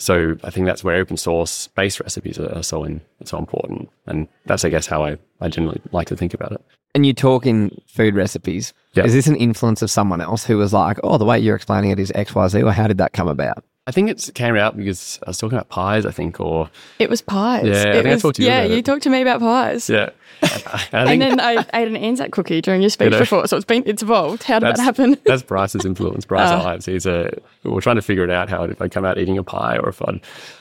So 0.01 0.37
I 0.43 0.51
think 0.51 0.67
that's 0.67 0.83
where 0.83 0.97
open 0.97 1.19
source 1.19 1.67
base 1.69 2.01
recipes 2.01 2.39
are, 2.39 2.51
are 2.57 2.63
so 2.63 2.85
in, 2.85 3.03
so 3.25 3.37
important, 3.37 3.91
and 4.07 4.29
that's 4.47 4.65
I 4.65 4.71
guess 4.71 4.87
how 4.87 5.05
I, 5.05 5.19
I 5.43 5.49
generally 5.49 5.81
like 5.93 6.09
to 6.09 6.17
think 6.17 6.33
about 6.33 6.53
it. 6.53 6.65
And 6.95 7.05
you 7.05 7.13
talk 7.13 7.47
in 7.47 7.79
food 7.87 8.15
recipes. 8.15 8.73
Yeah. 8.95 9.05
Is 9.05 9.13
this 9.13 9.27
an 9.27 9.37
influence 9.37 9.83
of 9.83 9.91
someone 9.91 10.21
else 10.21 10.45
who 10.45 10.57
was 10.57 10.73
like, 10.73 10.99
oh, 11.05 11.19
the 11.19 11.25
way 11.25 11.39
you're 11.39 11.55
explaining 11.55 11.91
it 11.91 12.01
is 12.01 12.11
X, 12.15 12.35
Y, 12.35 12.49
Z, 12.49 12.63
or 12.63 12.73
how 12.73 12.89
did 12.89 12.99
that 12.99 13.13
come 13.13 13.29
about? 13.29 13.63
I 13.91 13.93
think 13.93 14.09
it 14.09 14.31
came 14.35 14.57
out 14.57 14.77
because 14.77 15.19
I 15.27 15.31
was 15.31 15.39
talking 15.39 15.59
about 15.59 15.69
pies, 15.69 16.07
I 16.07 16.13
think, 16.13 16.39
or 16.39 16.71
It 17.01 17.11
was 17.11 17.21
pies. 17.23 17.67
Yeah, 17.67 17.73
I 17.73 17.97
it 17.97 18.03
think 18.05 18.07
I 18.15 18.19
talked 18.19 18.37
to 18.37 18.43
you 18.43 18.49
Yeah, 18.49 18.63
you 18.63 18.77
it. 18.77 18.85
talked 18.85 19.03
to 19.03 19.11
me 19.11 19.21
about 19.21 19.41
pies. 19.41 19.91
yeah. 19.91 20.11
I 20.43 20.87
And 20.93 21.21
then 21.21 21.41
I 21.41 21.67
ate 21.75 21.89
an 21.89 21.97
Anzac 21.97 22.31
cookie 22.31 22.61
during 22.61 22.81
your 22.83 22.91
speech 22.91 23.11
know. 23.11 23.19
before, 23.19 23.49
so 23.49 23.57
it's 23.57 23.65
been 23.67 23.83
it's 23.87 24.03
evolved. 24.03 24.45
How 24.45 24.61
did 24.61 24.77
that 24.77 24.79
happen? 24.83 25.19
that's 25.27 25.43
Bryce's 25.43 25.85
influence. 25.85 26.25
Bryce 26.25 26.49
Ah. 26.51 26.69
Ives. 26.69 26.87
He's 26.87 27.05
a. 27.07 27.31
We're 27.65 27.81
trying 27.81 27.97
to 27.97 28.03
figure 28.03 28.23
it 28.23 28.31
out 28.31 28.49
how 28.49 28.63
if 28.63 28.81
I 28.81 28.87
come 28.89 29.05
out 29.05 29.19
eating 29.19 29.37
a 29.39 29.43
pie 29.43 29.77
or 29.77 29.89
if 29.89 30.01
I'd 30.07 30.21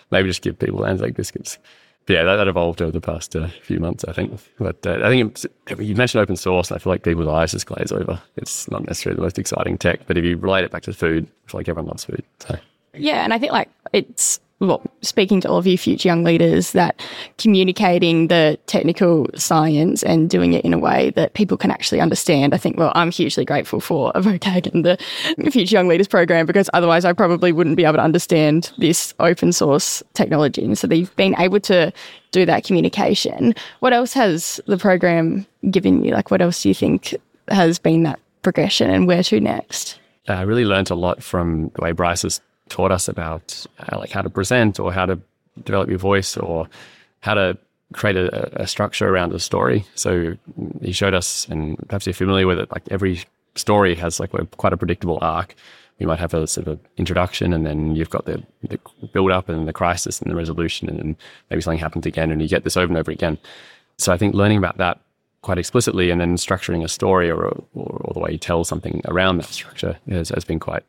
maybe 0.10 0.28
just 0.28 0.42
give 0.42 0.58
people 0.58 0.86
Anzac 0.88 1.14
biscuits. 1.14 1.60
But 2.08 2.14
yeah, 2.16 2.24
that, 2.24 2.38
that 2.38 2.48
evolved 2.48 2.82
over 2.82 2.92
the 2.92 3.00
past 3.02 3.36
uh, 3.36 3.50
few 3.62 3.80
months, 3.80 4.04
I 4.06 4.14
think. 4.14 4.40
But 4.58 4.86
uh, 4.88 4.98
I 5.04 5.10
think 5.10 5.46
you 5.78 5.94
mentioned 5.96 6.24
open 6.24 6.36
source, 6.36 6.72
and 6.72 6.76
I 6.76 6.80
feel 6.80 6.92
like 6.92 7.04
people's 7.04 7.28
eyes 7.28 7.52
just 7.52 7.68
glaze 7.68 7.92
over. 7.92 8.20
It's 8.36 8.70
not 8.72 8.84
necessarily 8.88 9.18
the 9.18 9.22
most 9.22 9.38
exciting 9.38 9.78
tech, 9.78 10.00
but 10.08 10.18
if 10.18 10.26
you 10.26 10.36
relate 10.38 10.64
it 10.64 10.72
back 10.72 10.82
to 10.84 10.94
food, 10.94 11.28
I 11.48 11.52
feel 11.52 11.60
like 11.60 11.70
everyone 11.70 11.88
loves 11.90 12.06
food. 12.06 12.24
So 12.40 12.58
Yeah, 12.94 13.24
and 13.24 13.34
I 13.34 13.40
think 13.40 13.52
like 13.52 13.70
it's 13.94 14.40
well, 14.60 14.82
speaking 15.02 15.40
to 15.42 15.50
all 15.50 15.58
of 15.58 15.68
you 15.68 15.78
future 15.78 16.08
young 16.08 16.24
leaders, 16.24 16.74
that 16.74 17.02
communicating 17.38 18.28
the 18.28 18.60
technical 18.66 19.28
science 19.36 20.04
and 20.04 20.30
doing 20.30 20.52
it 20.52 20.66
in 20.66 20.74
a 20.74 20.78
way 20.78 21.12
that 21.12 21.34
people 21.34 21.56
can 21.56 21.72
actually 21.72 22.02
understand. 22.02 22.54
I 22.54 22.58
think, 22.58 22.78
well, 22.78 22.92
I'm 22.94 23.10
hugely 23.10 23.46
grateful 23.46 23.80
for 23.80 24.12
evokeAG 24.16 24.74
and 24.74 24.86
the 24.86 24.98
Future 25.50 25.76
Young 25.76 25.88
Leaders 25.88 26.10
program 26.10 26.46
because 26.46 26.70
otherwise 26.74 27.06
I 27.06 27.14
probably 27.14 27.54
wouldn't 27.54 27.78
be 27.78 27.86
able 27.86 27.96
to 27.96 28.04
understand 28.04 28.72
this 28.78 29.14
open 29.20 29.54
source 29.54 30.04
technology. 30.14 30.66
And 30.66 30.78
so 30.78 30.88
they've 30.88 31.16
been 31.16 31.40
able 31.40 31.62
to 31.62 31.94
do 32.32 32.46
that 32.46 32.66
communication. 32.66 33.56
What 33.80 33.94
else 33.94 34.12
has 34.14 34.60
the 34.66 34.78
program 34.78 35.46
given 35.72 36.04
you? 36.04 36.12
Like, 36.12 36.32
what 36.32 36.42
else 36.42 36.62
do 36.64 36.70
you 36.70 36.76
think 36.76 37.16
has 37.48 37.80
been 37.80 38.04
that 38.04 38.20
progression 38.42 38.90
and 38.90 39.08
where 39.08 39.24
to 39.24 39.40
next? 39.40 40.00
uh, 40.30 40.34
I 40.34 40.42
really 40.44 40.66
learned 40.66 40.92
a 40.92 40.96
lot 40.96 41.24
from 41.24 41.72
the 41.76 41.82
way 41.82 41.92
Bryce 41.92 42.22
has 42.22 42.40
taught 42.70 42.92
us 42.92 43.08
about 43.08 43.66
uh, 43.80 43.98
like 43.98 44.12
how 44.12 44.22
to 44.22 44.30
present 44.30 44.80
or 44.80 44.94
how 44.94 45.06
to 45.06 45.20
develop 45.66 45.90
your 45.90 45.98
voice 45.98 46.38
or 46.38 46.70
how 47.22 47.34
to 47.34 47.58
create 47.94 48.16
a, 48.16 48.62
a 48.62 48.68
structure 48.68 49.10
around 49.10 49.34
a 49.34 49.40
story. 49.40 49.86
So 49.96 50.38
he 50.82 50.92
showed 50.92 51.14
us, 51.14 51.48
and 51.50 51.78
perhaps 51.88 52.06
you're 52.06 52.14
familiar 52.14 52.48
with 52.48 52.60
it, 52.60 52.72
like 52.72 52.84
every 52.92 53.24
story 53.56 53.96
has 53.96 54.20
like 54.20 54.34
a, 54.34 54.46
quite 54.46 54.74
a 54.74 54.78
predictable 54.78 55.18
arc. 55.22 55.56
You 55.98 56.08
might 56.08 56.20
have 56.20 56.34
a 56.34 56.48
sort 56.48 56.68
of 56.68 56.80
introduction, 56.96 57.52
and 57.52 57.66
then 57.66 57.96
you've 57.96 58.10
got 58.10 58.26
the, 58.26 58.42
the 58.70 58.80
build 59.12 59.32
up 59.32 59.50
and 59.50 59.68
the 59.68 59.74
crisis 59.74 60.22
and 60.22 60.32
the 60.32 60.36
resolution, 60.36 60.88
and 60.88 60.98
then 60.98 61.18
maybe 61.50 61.62
something 61.62 61.80
happens 61.80 62.06
again, 62.06 62.32
and 62.32 62.42
you 62.42 62.48
get 62.48 62.64
this 62.64 62.78
over 62.78 62.88
and 62.88 62.98
over 62.98 63.12
again. 63.12 63.38
So 63.98 64.14
I 64.14 64.18
think 64.18 64.34
learning 64.34 64.60
about 64.60 64.78
that 64.78 65.02
quite 65.42 65.58
explicitly 65.58 66.10
and 66.10 66.22
then 66.22 66.36
structuring 66.36 66.84
a 66.84 66.88
story 66.88 67.30
or, 67.30 67.44
or, 67.46 67.64
or 67.74 68.14
the 68.14 68.20
way 68.20 68.32
you 68.32 68.38
tell 68.38 68.64
something 68.64 69.02
around 69.06 69.38
that 69.38 69.48
structure 69.48 69.98
has, 70.10 70.30
has 70.30 70.46
been 70.46 70.60
quite 70.60 70.84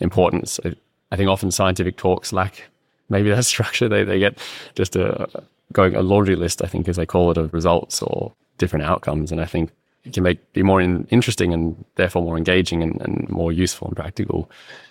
important. 0.00 0.48
So 0.48 0.74
I 1.12 1.16
think 1.16 1.28
often 1.30 1.52
scientific 1.52 1.96
talks 1.96 2.32
lack 2.32 2.70
maybe 3.08 3.30
that 3.30 3.44
structure. 3.54 3.88
They 3.88 4.02
they 4.02 4.18
get 4.18 4.38
just 4.74 4.96
a 4.96 5.28
going 5.72 5.94
a 5.94 6.02
laundry 6.02 6.34
list, 6.34 6.62
I 6.64 6.66
think, 6.66 6.88
as 6.88 6.96
they 6.96 7.06
call 7.06 7.30
it, 7.30 7.36
of 7.38 7.54
results 7.54 8.02
or 8.02 8.32
different 8.58 8.84
outcomes. 8.84 9.30
And 9.30 9.40
I 9.40 9.44
think 9.44 9.70
it 10.04 10.12
can 10.12 10.24
make 10.24 10.52
be 10.52 10.62
more 10.62 10.80
in, 10.80 11.06
interesting 11.10 11.52
and 11.52 11.84
therefore 11.94 12.22
more 12.22 12.36
engaging 12.36 12.82
and, 12.82 13.00
and 13.00 13.28
more 13.28 13.52
useful 13.52 13.88
and 13.88 13.96
practical 13.96 14.50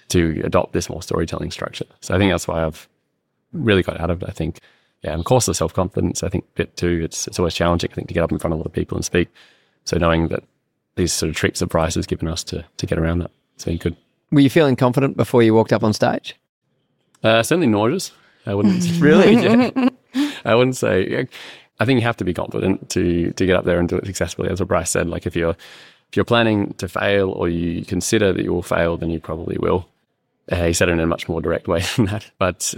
to 0.09 0.41
adopt 0.45 0.73
this 0.73 0.89
more 0.89 1.01
storytelling 1.01 1.51
structure. 1.51 1.85
So 1.99 2.15
I 2.15 2.17
think 2.17 2.31
that's 2.31 2.47
why 2.47 2.63
I've 2.63 2.87
really 3.51 3.83
got 3.83 3.99
out 3.99 4.09
of 4.09 4.23
it. 4.23 4.29
I 4.29 4.31
think, 4.31 4.59
yeah, 5.03 5.11
and 5.11 5.19
of 5.19 5.25
course 5.25 5.45
the 5.47 5.53
self 5.53 5.73
confidence. 5.73 6.23
I 6.23 6.29
think 6.29 6.45
bit 6.55 6.77
too. 6.77 7.01
It's 7.03 7.27
it's 7.27 7.39
always 7.39 7.55
challenging. 7.55 7.91
I 7.91 7.95
think 7.95 8.07
to 8.07 8.13
get 8.13 8.23
up 8.23 8.31
in 8.31 8.39
front 8.39 8.53
of 8.53 8.59
a 8.59 8.61
lot 8.61 8.67
of 8.67 8.73
people 8.73 8.97
and 8.97 9.05
speak. 9.05 9.29
So 9.85 9.97
knowing 9.97 10.27
that 10.29 10.43
these 10.95 11.11
sort 11.13 11.29
of 11.29 11.35
tricks 11.35 11.61
of 11.61 11.69
Bryce 11.69 11.95
has 11.95 12.05
given 12.05 12.27
us 12.27 12.43
to 12.45 12.63
to 12.77 12.85
get 12.85 12.99
around 12.99 13.19
that, 13.19 13.31
it's 13.55 13.65
been 13.65 13.77
good. 13.77 13.97
Were 14.31 14.39
you 14.39 14.49
feeling 14.49 14.75
confident 14.75 15.17
before 15.17 15.43
you 15.43 15.53
walked 15.53 15.73
up 15.73 15.83
on 15.83 15.93
stage? 15.93 16.35
Uh, 17.23 17.43
certainly 17.43 17.67
nauseous. 17.67 18.11
I 18.45 18.53
wouldn't 18.53 18.83
Really? 18.99 19.33
yeah. 19.33 19.89
I 20.45 20.55
wouldn't 20.55 20.75
say. 20.77 21.27
I 21.79 21.85
think 21.85 21.99
you 21.99 22.05
have 22.05 22.17
to 22.17 22.23
be 22.23 22.33
confident 22.33 22.89
to 22.91 23.31
to 23.31 23.45
get 23.45 23.55
up 23.55 23.65
there 23.65 23.79
and 23.79 23.89
do 23.89 23.97
it 23.97 24.05
successfully. 24.05 24.49
As 24.49 24.59
what 24.59 24.69
Bryce 24.69 24.89
said, 24.91 25.07
like 25.09 25.25
if 25.25 25.35
you're 25.35 25.51
if 26.09 26.15
you're 26.15 26.25
planning 26.25 26.73
to 26.75 26.87
fail 26.87 27.29
or 27.31 27.49
you 27.49 27.85
consider 27.85 28.33
that 28.33 28.43
you 28.43 28.53
will 28.53 28.63
fail, 28.63 28.97
then 28.97 29.09
you 29.09 29.19
probably 29.19 29.57
will. 29.59 29.87
Uh, 30.51 30.65
he 30.65 30.73
said 30.73 30.89
it 30.89 30.93
in 30.93 30.99
a 30.99 31.07
much 31.07 31.29
more 31.29 31.41
direct 31.41 31.67
way 31.67 31.81
than 31.95 32.05
that. 32.05 32.29
But 32.37 32.73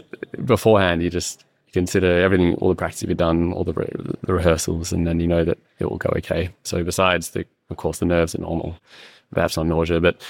beforehand, 0.46 1.02
you 1.02 1.10
just 1.10 1.44
consider 1.72 2.22
everything, 2.22 2.54
all 2.56 2.70
the 2.70 2.76
practice 2.76 3.02
you've 3.02 3.18
done, 3.18 3.52
all 3.54 3.64
the, 3.64 3.74
re- 3.74 3.90
the 4.22 4.34
rehearsals, 4.34 4.92
and 4.94 5.08
then 5.08 5.20
you 5.20 5.26
know 5.28 5.44
that 5.44 5.58
it 5.80 5.90
will 5.90 5.98
go 5.98 6.14
okay. 6.18 6.50
So 6.64 6.84
besides 6.84 7.32
the, 7.32 7.46
of 7.72 7.78
course, 7.78 7.98
the 7.98 8.06
nerves 8.06 8.36
are 8.36 8.42
normal, 8.42 8.78
perhaps 9.34 9.58
not 9.58 9.66
nausea, 9.66 10.00
but 10.00 10.22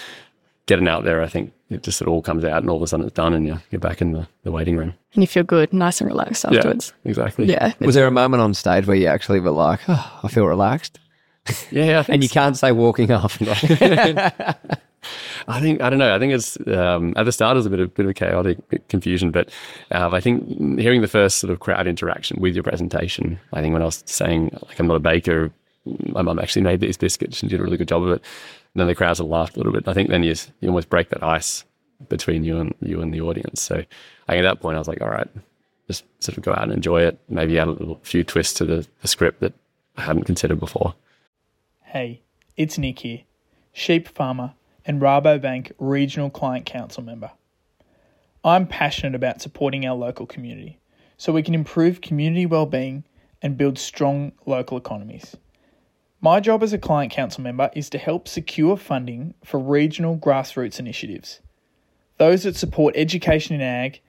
getting 0.66 0.88
out 0.88 1.04
there, 1.04 1.22
I 1.22 1.28
think 1.28 1.54
it 1.70 1.84
just 1.84 2.02
it 2.02 2.08
all 2.08 2.22
comes 2.22 2.44
out 2.46 2.62
and 2.62 2.70
all 2.70 2.78
of 2.78 2.84
a 2.84 2.88
sudden 2.88 3.06
it's 3.06 3.16
done 3.16 3.34
and 3.34 3.46
you're, 3.46 3.62
you're 3.72 3.80
back 3.80 4.02
in 4.02 4.14
the, 4.14 4.28
the 4.44 4.52
waiting 4.52 4.78
room. 4.78 4.94
And 5.14 5.24
you 5.24 5.28
feel 5.28 5.44
good, 5.44 5.74
nice 5.74 6.02
and 6.02 6.10
relaxed 6.10 6.46
afterwards. 6.46 6.94
Yeah, 7.04 7.10
exactly. 7.10 7.46
Yeah. 7.46 7.74
Was 7.80 7.96
there 7.96 8.08
a 8.08 8.12
moment 8.12 8.42
on 8.42 8.54
stage 8.54 8.88
where 8.88 8.96
you 8.96 9.08
actually 9.08 9.40
were 9.40 9.52
like, 9.52 9.82
oh, 9.88 10.20
I 10.24 10.28
feel 10.28 10.46
relaxed? 10.46 11.00
Yeah, 11.72 12.04
I 12.08 12.12
And 12.14 12.24
you 12.24 12.30
can't 12.30 12.58
say 12.58 12.72
walking 12.72 13.12
off. 13.12 13.38
I 15.48 15.60
think 15.60 15.82
I 15.82 15.90
don't 15.90 16.00
know. 16.00 16.16
I 16.16 16.20
think 16.20 16.32
it's 16.32 16.58
um, 16.68 17.14
at 17.18 17.26
the 17.26 17.32
start 17.34 17.56
it 17.56 17.60
was 17.60 17.66
a 17.66 17.70
bit 17.70 17.82
of 17.82 17.94
bit 17.94 18.06
of 18.06 18.16
chaotic 18.16 18.66
bit 18.70 18.88
confusion, 18.88 19.32
but 19.32 19.50
uh, 19.92 20.10
I 20.14 20.22
think 20.22 20.80
hearing 20.80 21.02
the 21.02 21.10
first 21.10 21.40
sort 21.40 21.52
of 21.52 21.60
crowd 21.60 21.88
interaction 21.88 22.40
with 22.40 22.56
your 22.56 22.64
presentation. 22.64 23.38
I 23.52 23.60
think 23.60 23.74
when 23.74 23.82
I 23.82 23.86
was 23.86 24.04
saying 24.06 24.58
like 24.66 24.80
I'm 24.80 24.88
not 24.88 24.96
a 24.96 25.02
baker, 25.02 25.52
my 25.86 26.22
mum 26.22 26.40
actually 26.40 26.62
made 26.62 26.80
these 26.80 26.98
biscuits 26.98 27.42
and 27.42 27.50
did 27.50 27.60
a 27.60 27.64
really 27.64 27.78
good 27.78 27.88
job 27.88 28.04
of 28.04 28.10
it. 28.10 28.22
And 28.74 28.80
then 28.80 28.88
the 28.88 28.96
crowds 28.96 29.20
have 29.20 29.28
laughed 29.28 29.56
a 29.56 29.60
little 29.60 29.74
bit. 29.74 29.88
I 29.88 29.94
think 29.94 30.10
then 30.10 30.24
you 30.24 30.34
you 30.60 30.70
almost 30.70 30.90
break 30.90 31.10
that 31.10 31.24
ice 31.24 31.66
between 32.10 32.44
you 32.44 32.58
and 32.58 32.74
you 32.82 33.02
and 33.02 33.14
the 33.14 33.22
audience. 33.22 33.62
So 33.62 33.84
I 34.28 34.38
at 34.38 34.44
that 34.44 34.60
point 34.60 34.76
I 34.76 34.80
was 34.80 34.88
like, 34.88 35.02
all 35.02 35.10
right, 35.10 35.28
just 35.88 36.06
sort 36.20 36.38
of 36.38 36.44
go 36.44 36.52
out 36.52 36.64
and 36.64 36.72
enjoy 36.72 37.02
it. 37.02 37.20
Maybe 37.30 37.60
add 37.60 37.68
a 37.68 37.72
little 37.72 38.00
few 38.04 38.24
twists 38.24 38.54
to 38.56 38.66
the, 38.66 38.88
the 39.02 39.08
script 39.08 39.42
that 39.42 39.54
I 39.98 40.02
hadn't 40.02 40.24
considered 40.24 40.60
before. 40.60 40.96
Hey, 41.82 42.22
it's 42.58 42.78
Nick 42.78 43.00
here, 43.00 43.22
sheep 43.72 44.08
farmer 44.08 44.54
and 44.86 45.02
Rabobank 45.02 45.72
Regional 45.80 46.30
Client 46.30 46.66
Council 46.66 47.04
member. 47.04 47.32
I'm 48.44 48.68
passionate 48.68 49.16
about 49.16 49.42
supporting 49.42 49.86
our 49.86 49.96
local 49.96 50.26
community 50.26 50.80
so 51.18 51.32
we 51.32 51.44
can 51.44 51.54
improve 51.54 52.02
community 52.02 52.46
well-being 52.46 53.06
and 53.42 53.58
build 53.58 53.78
strong 53.78 54.34
local 54.46 54.78
economies. 54.78 55.38
My 56.24 56.40
job 56.40 56.64
as 56.64 56.72
a 56.72 56.78
client 56.78 57.12
council 57.12 57.44
member 57.44 57.70
is 57.76 57.90
to 57.90 57.98
help 57.98 58.30
secure 58.30 58.78
funding 58.78 59.34
for 59.44 59.60
regional 59.60 60.18
grassroots 60.18 60.80
initiatives. 60.80 61.42
Those 62.18 62.44
that 62.44 62.56
support 62.56 62.96
education 62.96 63.56
in 63.56 63.62
ag, 63.62 64.00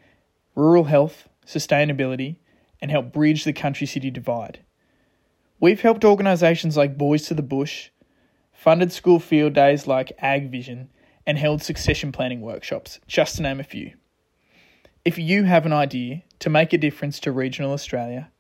rural 0.54 0.84
health, 0.84 1.28
sustainability, 1.44 2.36
and 2.80 2.92
help 2.92 3.12
bridge 3.12 3.42
the 3.42 3.52
country 3.52 3.88
city 3.88 4.12
divide. 4.12 4.60
We've 5.58 5.80
helped 5.80 6.04
organisations 6.04 6.76
like 6.76 6.96
Boys 6.96 7.26
to 7.26 7.34
the 7.34 7.42
Bush, 7.42 7.90
funded 8.52 8.92
school 8.92 9.18
field 9.18 9.54
days 9.54 9.88
like 9.88 10.12
Ag 10.20 10.52
Vision, 10.52 10.90
and 11.26 11.36
held 11.36 11.64
succession 11.64 12.12
planning 12.12 12.42
workshops, 12.42 13.00
just 13.08 13.34
to 13.36 13.42
name 13.42 13.58
a 13.58 13.64
few. 13.64 13.90
If 15.04 15.18
you 15.18 15.42
have 15.44 15.66
an 15.66 15.72
idea 15.72 16.22
to 16.38 16.48
make 16.48 16.72
a 16.72 16.78
difference 16.78 17.18
to 17.20 17.32
regional 17.32 17.72
Australia, 17.72 18.30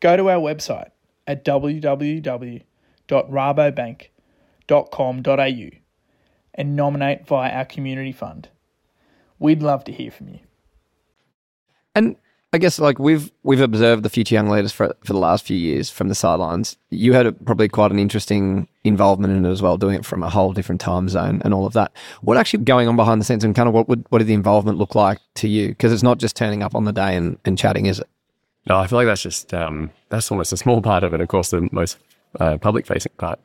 go 0.00 0.16
to 0.16 0.30
our 0.30 0.40
website 0.40 0.88
at 1.26 1.44
www.rabobank.com.au 3.10 5.76
and 6.54 6.76
nominate 6.76 7.26
via 7.26 7.50
our 7.50 7.64
community 7.64 8.12
fund. 8.12 8.48
We'd 9.38 9.62
love 9.62 9.84
to 9.84 9.92
hear 9.92 10.10
from 10.10 10.28
you. 10.28 10.40
And 11.94 12.16
I 12.52 12.58
guess 12.58 12.80
like 12.80 12.98
we've 12.98 13.30
we've 13.44 13.60
observed 13.60 14.02
the 14.02 14.10
future 14.10 14.34
young 14.34 14.48
leaders 14.48 14.72
for 14.72 14.92
for 15.04 15.12
the 15.12 15.18
last 15.18 15.46
few 15.46 15.56
years 15.56 15.88
from 15.88 16.08
the 16.08 16.16
sidelines. 16.16 16.76
You 16.90 17.12
had 17.12 17.26
a, 17.26 17.32
probably 17.32 17.68
quite 17.68 17.92
an 17.92 18.00
interesting 18.00 18.66
involvement 18.82 19.32
in 19.32 19.46
it 19.46 19.50
as 19.50 19.62
well, 19.62 19.76
doing 19.76 19.94
it 19.94 20.04
from 20.04 20.24
a 20.24 20.30
whole 20.30 20.52
different 20.52 20.80
time 20.80 21.08
zone 21.08 21.40
and 21.44 21.54
all 21.54 21.64
of 21.64 21.74
that. 21.74 21.92
What 22.22 22.36
actually 22.36 22.64
going 22.64 22.88
on 22.88 22.96
behind 22.96 23.20
the 23.20 23.24
scenes, 23.24 23.44
and 23.44 23.54
kind 23.54 23.68
of 23.68 23.74
what 23.74 23.88
would 23.88 24.04
what 24.08 24.18
did 24.18 24.26
the 24.26 24.34
involvement 24.34 24.78
look 24.78 24.96
like 24.96 25.20
to 25.36 25.48
you? 25.48 25.68
Because 25.68 25.92
it's 25.92 26.02
not 26.02 26.18
just 26.18 26.34
turning 26.34 26.64
up 26.64 26.74
on 26.74 26.84
the 26.84 26.92
day 26.92 27.16
and, 27.16 27.38
and 27.44 27.56
chatting, 27.56 27.86
is 27.86 28.00
it? 28.00 28.08
No, 28.68 28.78
I 28.78 28.88
feel 28.88 28.98
like 28.98 29.06
that's 29.06 29.22
just 29.22 29.54
um, 29.54 29.90
that's 30.08 30.32
almost 30.32 30.52
a 30.52 30.56
small 30.56 30.82
part 30.82 31.04
of 31.04 31.14
it. 31.14 31.20
Of 31.20 31.28
course, 31.28 31.50
the 31.50 31.68
most 31.70 31.98
uh, 32.38 32.58
public-facing 32.58 33.12
part. 33.18 33.40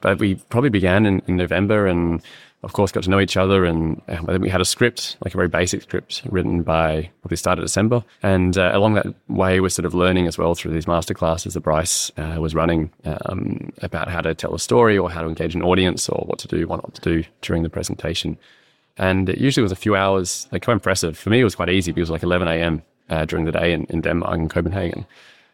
But 0.00 0.18
we 0.18 0.36
probably 0.36 0.70
began 0.70 1.06
in, 1.06 1.22
in 1.26 1.36
November, 1.36 1.86
and 1.86 2.22
of 2.62 2.72
course, 2.74 2.92
got 2.92 3.04
to 3.04 3.10
know 3.10 3.20
each 3.20 3.36
other. 3.36 3.64
And 3.64 4.00
uh, 4.08 4.12
I 4.12 4.32
think 4.32 4.42
we 4.42 4.48
had 4.48 4.60
a 4.60 4.64
script, 4.64 5.16
like 5.24 5.34
a 5.34 5.36
very 5.36 5.48
basic 5.48 5.82
script, 5.82 6.22
written 6.26 6.62
by 6.62 7.10
probably 7.22 7.36
start 7.36 7.58
of 7.58 7.64
December. 7.64 8.04
And 8.22 8.56
uh, 8.56 8.70
along 8.74 8.94
that 8.94 9.06
way, 9.28 9.60
we're 9.60 9.68
sort 9.68 9.86
of 9.86 9.94
learning 9.94 10.26
as 10.26 10.38
well 10.38 10.54
through 10.54 10.72
these 10.72 10.86
masterclasses 10.86 11.54
that 11.54 11.60
Bryce 11.60 12.10
uh, 12.16 12.36
was 12.38 12.54
running 12.54 12.90
um, 13.04 13.72
about 13.82 14.08
how 14.08 14.20
to 14.20 14.34
tell 14.34 14.54
a 14.54 14.58
story 14.58 14.98
or 14.98 15.10
how 15.10 15.22
to 15.22 15.28
engage 15.28 15.54
an 15.54 15.62
audience 15.62 16.08
or 16.08 16.24
what 16.26 16.38
to 16.40 16.48
do, 16.48 16.66
what 16.66 16.82
not 16.82 16.94
to 16.94 17.00
do 17.00 17.24
during 17.42 17.62
the 17.62 17.70
presentation. 17.70 18.36
And 18.98 19.30
it 19.30 19.38
usually 19.38 19.62
was 19.62 19.72
a 19.72 19.76
few 19.76 19.96
hours, 19.96 20.46
like 20.52 20.64
quite 20.64 20.74
impressive. 20.74 21.16
For 21.16 21.30
me, 21.30 21.40
it 21.40 21.44
was 21.44 21.54
quite 21.54 21.70
easy 21.70 21.92
because 21.92 22.10
it 22.10 22.12
was 22.12 22.20
like 22.20 22.22
11 22.22 22.48
a.m. 22.48 22.82
Uh, 23.08 23.24
during 23.24 23.46
the 23.46 23.52
day 23.52 23.72
in, 23.72 23.84
in 23.86 24.02
Denmark 24.02 24.38
and 24.38 24.50
Copenhagen. 24.50 25.06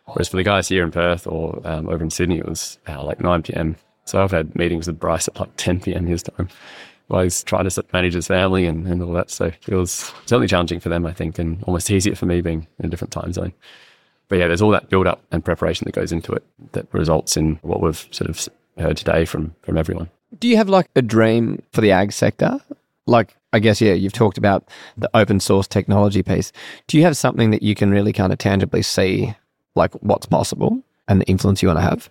Whereas 0.06 0.28
for 0.28 0.36
the 0.36 0.44
guys 0.44 0.68
here 0.68 0.84
in 0.84 0.90
Perth 0.90 1.26
or 1.26 1.60
um, 1.64 1.88
over 1.88 2.02
in 2.02 2.10
Sydney, 2.10 2.38
it 2.38 2.46
was 2.46 2.78
uh, 2.88 3.02
like 3.02 3.20
9 3.20 3.42
p.m. 3.42 3.76
So 4.04 4.22
I've 4.22 4.30
had 4.30 4.54
meetings 4.54 4.86
with 4.86 5.00
Bryce 5.00 5.28
at 5.28 5.38
like 5.38 5.50
10 5.56 5.80
p.m. 5.80 6.06
his 6.06 6.22
time 6.22 6.48
while 7.08 7.22
he's 7.22 7.42
trying 7.44 7.68
to 7.68 7.84
manage 7.92 8.14
his 8.14 8.26
family 8.26 8.66
and, 8.66 8.86
and 8.86 9.02
all 9.02 9.12
that. 9.12 9.30
So 9.30 9.46
it 9.46 9.74
was 9.74 10.12
certainly 10.26 10.48
challenging 10.48 10.80
for 10.80 10.88
them, 10.88 11.06
I 11.06 11.12
think, 11.12 11.38
and 11.38 11.62
almost 11.64 11.90
easier 11.90 12.14
for 12.14 12.26
me 12.26 12.40
being 12.40 12.66
in 12.78 12.86
a 12.86 12.88
different 12.88 13.12
time 13.12 13.32
zone. 13.32 13.52
But 14.28 14.38
yeah, 14.38 14.48
there's 14.48 14.62
all 14.62 14.70
that 14.70 14.88
build 14.88 15.06
up 15.06 15.22
and 15.30 15.44
preparation 15.44 15.84
that 15.84 15.92
goes 15.92 16.12
into 16.12 16.32
it 16.32 16.44
that 16.72 16.92
results 16.92 17.36
in 17.36 17.56
what 17.62 17.80
we've 17.80 18.08
sort 18.10 18.28
of 18.28 18.48
heard 18.76 18.96
today 18.96 19.24
from, 19.24 19.54
from 19.62 19.78
everyone. 19.78 20.10
Do 20.38 20.48
you 20.48 20.56
have 20.56 20.68
like 20.68 20.88
a 20.96 21.02
dream 21.02 21.62
for 21.72 21.80
the 21.80 21.92
ag 21.92 22.12
sector? 22.12 22.58
Like, 23.06 23.36
I 23.52 23.60
guess, 23.60 23.80
yeah, 23.80 23.92
you've 23.92 24.12
talked 24.12 24.36
about 24.36 24.68
the 24.96 25.08
open 25.14 25.38
source 25.38 25.68
technology 25.68 26.24
piece. 26.24 26.50
Do 26.88 26.98
you 26.98 27.04
have 27.04 27.16
something 27.16 27.50
that 27.52 27.62
you 27.62 27.76
can 27.76 27.90
really 27.92 28.12
kind 28.12 28.32
of 28.32 28.38
tangibly 28.38 28.82
see, 28.82 29.34
like 29.76 29.92
what's 30.02 30.26
possible 30.26 30.82
and 31.08 31.20
the 31.20 31.26
influence 31.26 31.62
you 31.62 31.68
want 31.68 31.78
to 31.78 31.82
have? 31.82 32.10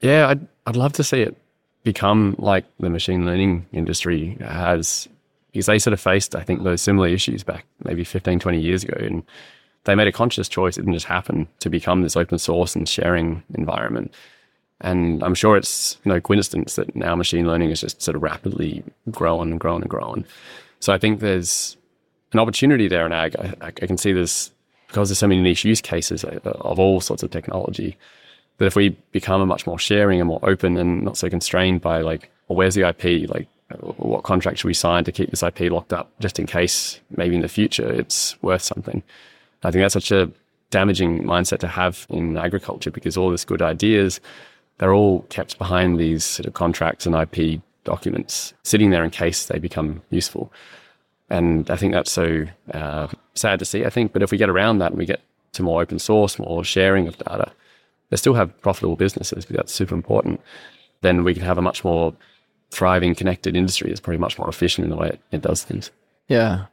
Yeah, 0.00 0.28
I'd, 0.28 0.46
I'd 0.66 0.76
love 0.76 0.92
to 0.94 1.04
see 1.04 1.20
it 1.20 1.36
become 1.82 2.36
like 2.38 2.64
the 2.78 2.90
machine 2.90 3.26
learning 3.26 3.66
industry 3.72 4.36
has, 4.40 5.08
because 5.52 5.66
they 5.66 5.78
sort 5.78 5.92
of 5.92 6.00
faced, 6.00 6.34
I 6.34 6.42
think, 6.42 6.62
those 6.62 6.80
similar 6.80 7.08
issues 7.08 7.42
back 7.42 7.64
maybe 7.84 8.04
15, 8.04 8.38
20 8.38 8.60
years 8.60 8.84
ago. 8.84 8.96
And 8.98 9.22
they 9.84 9.94
made 9.94 10.08
a 10.08 10.12
conscious 10.12 10.48
choice. 10.48 10.76
It 10.76 10.82
didn't 10.82 10.94
just 10.94 11.06
happen 11.06 11.48
to 11.60 11.70
become 11.70 12.02
this 12.02 12.16
open 12.16 12.38
source 12.38 12.74
and 12.76 12.88
sharing 12.88 13.42
environment. 13.54 14.12
And 14.82 15.22
I'm 15.22 15.34
sure 15.34 15.56
it's 15.56 15.98
no 16.04 16.20
coincidence 16.20 16.76
that 16.76 16.94
now 16.96 17.14
machine 17.14 17.46
learning 17.46 17.70
is 17.70 17.80
just 17.80 18.00
sort 18.00 18.16
of 18.16 18.22
rapidly 18.22 18.82
growing 19.10 19.50
and 19.50 19.60
growing 19.60 19.82
and 19.82 19.90
growing. 19.90 20.24
So 20.80 20.92
I 20.92 20.98
think 20.98 21.20
there's 21.20 21.76
an 22.32 22.38
opportunity 22.38 22.88
there 22.88 23.04
in 23.04 23.12
ag. 23.12 23.36
I, 23.36 23.54
I 23.60 23.70
can 23.70 23.98
see 23.98 24.12
this 24.12 24.50
because 24.90 25.08
there's 25.08 25.18
so 25.18 25.28
many 25.28 25.40
niche 25.40 25.64
use 25.64 25.80
cases 25.80 26.24
uh, 26.24 26.40
of 26.44 26.80
all 26.80 27.00
sorts 27.00 27.22
of 27.22 27.30
technology 27.30 27.96
that 28.58 28.66
if 28.66 28.74
we 28.74 28.90
become 29.12 29.40
a 29.40 29.46
much 29.46 29.66
more 29.66 29.78
sharing 29.78 30.20
and 30.20 30.26
more 30.26 30.40
open 30.42 30.76
and 30.76 31.02
not 31.02 31.16
so 31.16 31.30
constrained 31.30 31.80
by 31.80 32.00
like, 32.00 32.28
well, 32.48 32.56
where's 32.56 32.74
the 32.74 32.88
IP? 32.88 33.30
Like, 33.30 33.46
uh, 33.70 33.76
what 33.76 34.24
contract 34.24 34.58
should 34.58 34.66
we 34.66 34.74
sign 34.74 35.04
to 35.04 35.12
keep 35.12 35.30
this 35.30 35.44
IP 35.44 35.60
locked 35.70 35.92
up 35.92 36.10
just 36.18 36.40
in 36.40 36.46
case 36.46 37.00
maybe 37.16 37.36
in 37.36 37.42
the 37.42 37.48
future 37.48 37.88
it's 37.88 38.40
worth 38.42 38.62
something? 38.62 39.02
I 39.62 39.70
think 39.70 39.82
that's 39.82 39.94
such 39.94 40.10
a 40.10 40.30
damaging 40.70 41.22
mindset 41.22 41.58
to 41.60 41.68
have 41.68 42.06
in 42.10 42.36
agriculture 42.36 42.90
because 42.90 43.16
all 43.16 43.30
these 43.30 43.44
good 43.44 43.62
ideas, 43.62 44.20
they're 44.78 44.92
all 44.92 45.22
kept 45.30 45.56
behind 45.56 45.98
these 45.98 46.24
sort 46.24 46.46
of 46.46 46.54
contracts 46.54 47.06
and 47.06 47.14
IP 47.14 47.60
documents 47.84 48.54
sitting 48.64 48.90
there 48.90 49.04
in 49.04 49.10
case 49.10 49.46
they 49.46 49.58
become 49.60 50.02
useful. 50.10 50.52
And 51.30 51.70
I 51.70 51.76
think 51.76 51.92
that's 51.92 52.10
so 52.10 52.44
uh, 52.74 53.08
sad 53.34 53.60
to 53.60 53.64
see, 53.64 53.84
I 53.84 53.90
think. 53.90 54.12
But 54.12 54.22
if 54.22 54.32
we 54.32 54.38
get 54.38 54.50
around 54.50 54.78
that 54.78 54.90
and 54.90 54.98
we 54.98 55.06
get 55.06 55.20
to 55.52 55.62
more 55.62 55.80
open 55.80 55.98
source, 55.98 56.38
more 56.38 56.64
sharing 56.64 57.06
of 57.06 57.16
data, 57.18 57.52
they 58.10 58.16
still 58.16 58.34
have 58.34 58.60
profitable 58.60 58.96
businesses, 58.96 59.44
but 59.44 59.56
that's 59.56 59.72
super 59.72 59.94
important. 59.94 60.40
Then 61.02 61.24
we 61.24 61.34
can 61.34 61.44
have 61.44 61.58
a 61.58 61.62
much 61.62 61.84
more 61.84 62.14
thriving, 62.70 63.14
connected 63.14 63.56
industry 63.56 63.88
that's 63.88 64.00
probably 64.00 64.18
much 64.18 64.38
more 64.38 64.48
efficient 64.48 64.84
in 64.84 64.90
the 64.90 64.96
way 64.96 65.08
it, 65.08 65.20
it 65.30 65.42
does 65.42 65.62
things. 65.62 65.90
Yeah. 66.28 66.66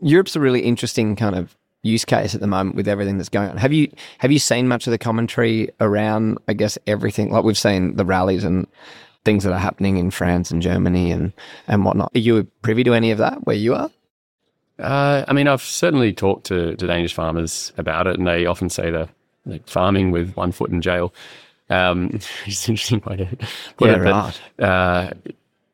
Europe's 0.00 0.36
a 0.36 0.40
really 0.40 0.60
interesting 0.60 1.16
kind 1.16 1.34
of 1.34 1.56
use 1.82 2.04
case 2.04 2.34
at 2.34 2.40
the 2.40 2.46
moment 2.46 2.76
with 2.76 2.88
everything 2.88 3.18
that's 3.18 3.28
going 3.28 3.50
on. 3.50 3.56
Have 3.56 3.72
you 3.72 3.92
have 4.18 4.32
you 4.32 4.38
seen 4.38 4.68
much 4.68 4.86
of 4.86 4.90
the 4.90 4.98
commentary 4.98 5.70
around, 5.80 6.38
I 6.48 6.54
guess, 6.54 6.78
everything? 6.86 7.30
Like 7.30 7.44
we've 7.44 7.58
seen 7.58 7.96
the 7.96 8.04
rallies 8.04 8.44
and 8.44 8.66
things 9.24 9.44
that 9.44 9.52
are 9.52 9.58
happening 9.58 9.96
in 9.96 10.10
France 10.10 10.50
and 10.50 10.62
Germany 10.62 11.10
and 11.10 11.32
and 11.68 11.84
whatnot. 11.84 12.12
Are 12.14 12.20
you 12.20 12.44
privy 12.62 12.84
to 12.84 12.94
any 12.94 13.10
of 13.10 13.18
that 13.18 13.46
where 13.46 13.56
you 13.56 13.74
are? 13.74 13.90
Uh, 14.78 15.24
I 15.28 15.32
mean, 15.32 15.46
I've 15.48 15.62
certainly 15.62 16.12
talked 16.12 16.46
to, 16.46 16.74
to 16.76 16.86
Danish 16.86 17.14
farmers 17.14 17.72
about 17.78 18.06
it, 18.06 18.18
and 18.18 18.26
they 18.26 18.46
often 18.46 18.68
say 18.68 18.90
they're 18.90 19.08
like 19.46 19.68
farming 19.68 20.10
with 20.10 20.34
one 20.34 20.52
foot 20.52 20.70
in 20.70 20.80
jail. 20.80 21.14
Um, 21.70 22.10
it's 22.46 22.66
an 22.68 22.72
interesting 22.72 23.02
way 23.06 23.16
to 23.16 23.26
put 23.76 23.88
Yeah, 23.88 23.96
it. 23.96 23.98
right. 24.00 24.40
But, 24.56 24.64
uh, 24.64 25.10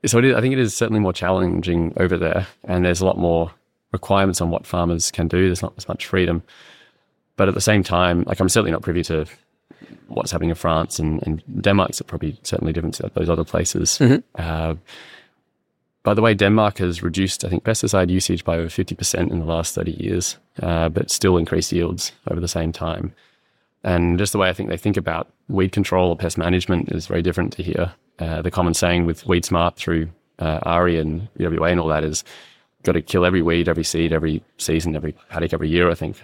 so 0.06 0.18
it 0.18 0.24
is, 0.26 0.34
I 0.34 0.40
think 0.40 0.52
it 0.52 0.58
is 0.58 0.74
certainly 0.74 1.00
more 1.00 1.12
challenging 1.12 1.92
over 1.98 2.16
there, 2.16 2.46
and 2.64 2.84
there's 2.84 3.00
a 3.00 3.06
lot 3.06 3.18
more 3.18 3.50
requirements 3.92 4.40
on 4.40 4.50
what 4.50 4.66
farmers 4.66 5.10
can 5.10 5.28
do. 5.28 5.46
There's 5.46 5.62
not 5.62 5.74
as 5.76 5.88
much 5.88 6.06
freedom, 6.06 6.42
but 7.36 7.48
at 7.48 7.54
the 7.54 7.60
same 7.60 7.82
time, 7.82 8.22
like 8.26 8.40
I'm 8.40 8.48
certainly 8.48 8.70
not 8.70 8.82
privy 8.82 9.02
to 9.04 9.26
what's 10.08 10.30
happening 10.30 10.50
in 10.50 10.56
France 10.56 10.98
and, 10.98 11.22
and 11.26 11.42
Denmark's 11.62 12.02
probably 12.02 12.36
certainly 12.42 12.72
different 12.72 12.94
to 12.96 13.10
those 13.14 13.28
other 13.28 13.44
places. 13.44 14.00
Uh, 14.36 14.74
by 16.02 16.14
the 16.14 16.22
way, 16.22 16.34
Denmark 16.34 16.78
has 16.78 17.02
reduced, 17.02 17.44
I 17.44 17.48
think, 17.48 17.62
pesticide 17.64 18.08
usage 18.10 18.44
by 18.44 18.56
over 18.56 18.68
50% 18.68 19.30
in 19.30 19.38
the 19.38 19.44
last 19.44 19.74
30 19.74 19.92
years, 19.92 20.36
uh, 20.62 20.88
but 20.88 21.10
still 21.10 21.36
increased 21.36 21.72
yields 21.72 22.12
over 22.30 22.40
the 22.40 22.48
same 22.48 22.72
time. 22.72 23.12
And 23.84 24.18
just 24.18 24.32
the 24.32 24.38
way 24.38 24.48
I 24.48 24.52
think 24.52 24.68
they 24.68 24.76
think 24.76 24.96
about 24.96 25.28
weed 25.48 25.72
control 25.72 26.10
or 26.10 26.16
pest 26.16 26.36
management 26.38 26.90
is 26.92 27.06
very 27.06 27.22
different 27.22 27.52
to 27.54 27.62
here. 27.62 27.92
Uh, 28.18 28.42
the 28.42 28.50
common 28.50 28.74
saying 28.74 29.06
with 29.06 29.24
WeedSmart 29.24 29.76
through 29.76 30.08
uh, 30.38 30.60
AHRI 30.60 31.00
and 31.00 31.28
UWA 31.38 31.70
and 31.70 31.80
all 31.80 31.88
that 31.88 32.04
is 32.04 32.24
got 32.82 32.92
to 32.92 33.02
kill 33.02 33.24
every 33.26 33.42
weed, 33.42 33.68
every 33.68 33.84
seed, 33.84 34.12
every 34.12 34.42
season, 34.58 34.96
every 34.96 35.12
paddock, 35.28 35.52
every 35.52 35.68
year, 35.68 35.90
I 35.90 35.94
think. 35.94 36.16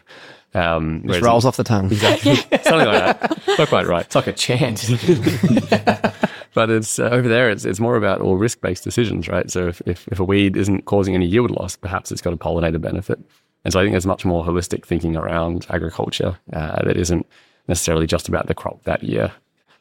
Um, 0.54 1.00
Just 1.02 1.06
whereas- 1.09 1.23
rolls 1.23 1.45
off 1.45 1.56
the 1.56 1.64
tongue. 1.64 1.87
Exactly. 1.87 2.35
Something 2.62 2.88
like 2.88 3.21
that. 3.21 3.42
Not 3.59 3.68
quite 3.68 3.87
right. 3.87 4.06
It's 4.06 4.14
like 4.14 4.26
a 4.26 4.33
chant. 4.33 4.85
But 6.56 6.70
it's 6.70 6.98
uh, 6.98 7.10
over 7.12 7.28
there. 7.28 7.50
It's 7.50 7.66
it's 7.66 7.80
more 7.80 7.96
about 7.96 8.22
all 8.22 8.38
risk 8.38 8.62
based 8.62 8.82
decisions, 8.82 9.28
right? 9.28 9.50
So 9.50 9.68
if, 9.68 9.82
if 9.84 10.08
if 10.08 10.18
a 10.18 10.25
weed 10.25 10.56
isn't 10.56 10.86
causing 10.86 11.14
any 11.14 11.26
yield 11.26 11.50
loss, 11.50 11.76
perhaps 11.76 12.10
it's 12.10 12.22
got 12.22 12.32
a 12.32 12.36
pollinator 12.38 12.80
benefit. 12.80 13.18
And 13.62 13.75
so 13.75 13.78
I 13.78 13.82
think 13.82 13.92
there's 13.92 14.06
much 14.06 14.25
more 14.25 14.42
holistic 14.42 14.86
thinking 14.86 15.16
around 15.16 15.66
agriculture 15.68 16.38
uh, 16.54 16.82
that 16.82 16.96
isn't 16.96 17.26
necessarily 17.68 18.06
just 18.06 18.26
about 18.26 18.46
the 18.46 18.54
crop 18.54 18.82
that 18.84 19.02
year. 19.02 19.32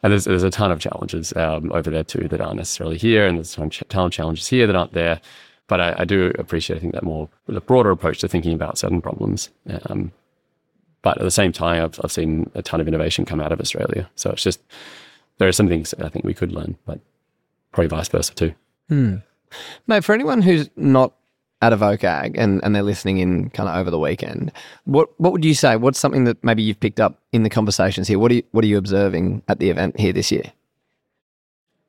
And 0.03 0.11
there's 0.11 0.25
there's 0.25 0.43
a 0.43 0.49
ton 0.49 0.69
of 0.69 0.81
challenges 0.81 1.31
um, 1.37 1.71
over 1.71 1.89
there 1.89 2.03
too 2.03 2.27
that 2.27 2.41
aren't 2.41 2.57
necessarily 2.57 2.97
here, 2.97 3.25
and 3.25 3.37
there's 3.37 3.57
a 3.57 3.69
ton 3.69 4.07
of 4.07 4.11
challenges 4.11 4.45
here 4.49 4.67
that 4.67 4.75
aren't 4.75 4.91
there. 4.91 5.21
But 5.67 5.79
I, 5.79 5.95
I 5.99 6.03
do 6.03 6.33
appreciate, 6.37 6.75
I 6.75 6.79
think, 6.81 6.93
that 6.93 7.03
more 7.03 7.29
the 7.47 7.61
broader 7.61 7.91
approach 7.91 8.19
to 8.19 8.27
thinking 8.27 8.51
about 8.51 8.77
certain 8.77 9.01
problems. 9.01 9.49
Um, 9.85 10.11
but 11.03 11.19
at 11.19 11.23
the 11.23 11.31
same 11.31 11.53
time, 11.53 11.85
I've, 11.85 12.01
I've 12.03 12.11
seen 12.11 12.51
a 12.53 12.61
ton 12.61 12.81
of 12.81 12.87
innovation 12.89 13.23
come 13.23 13.39
out 13.39 13.53
of 13.53 13.61
Australia. 13.61 14.09
So 14.15 14.31
it's 14.31 14.43
just 14.43 14.59
there 15.37 15.47
are 15.47 15.53
some 15.53 15.67
things 15.67 15.93
I 15.95 16.09
think 16.09 16.25
we 16.25 16.33
could 16.33 16.51
learn, 16.51 16.77
but 16.85 16.99
probably 17.71 17.87
vice 17.87 18.07
versa 18.07 18.33
too. 18.33 18.53
Mate, 19.87 20.03
for 20.03 20.13
anyone 20.13 20.41
who's 20.41 20.69
not 20.75 21.13
at 21.61 21.73
evokeAG 21.73 22.35
and, 22.37 22.63
and 22.63 22.75
they're 22.75 22.83
listening 22.83 23.17
in 23.17 23.49
kind 23.51 23.69
of 23.69 23.75
over 23.75 23.89
the 23.89 23.99
weekend, 23.99 24.51
what 24.85 25.09
what 25.19 25.31
would 25.31 25.45
you 25.45 25.53
say? 25.53 25.75
What's 25.75 25.99
something 25.99 26.25
that 26.25 26.43
maybe 26.43 26.63
you've 26.63 26.79
picked 26.79 26.99
up 26.99 27.19
in 27.31 27.43
the 27.43 27.49
conversations 27.49 28.07
here? 28.07 28.19
What 28.19 28.31
are 28.31 28.35
you, 28.35 28.43
what 28.51 28.63
are 28.63 28.67
you 28.67 28.77
observing 28.77 29.41
at 29.47 29.59
the 29.59 29.69
event 29.69 29.99
here 29.99 30.13
this 30.13 30.31
year? 30.31 30.51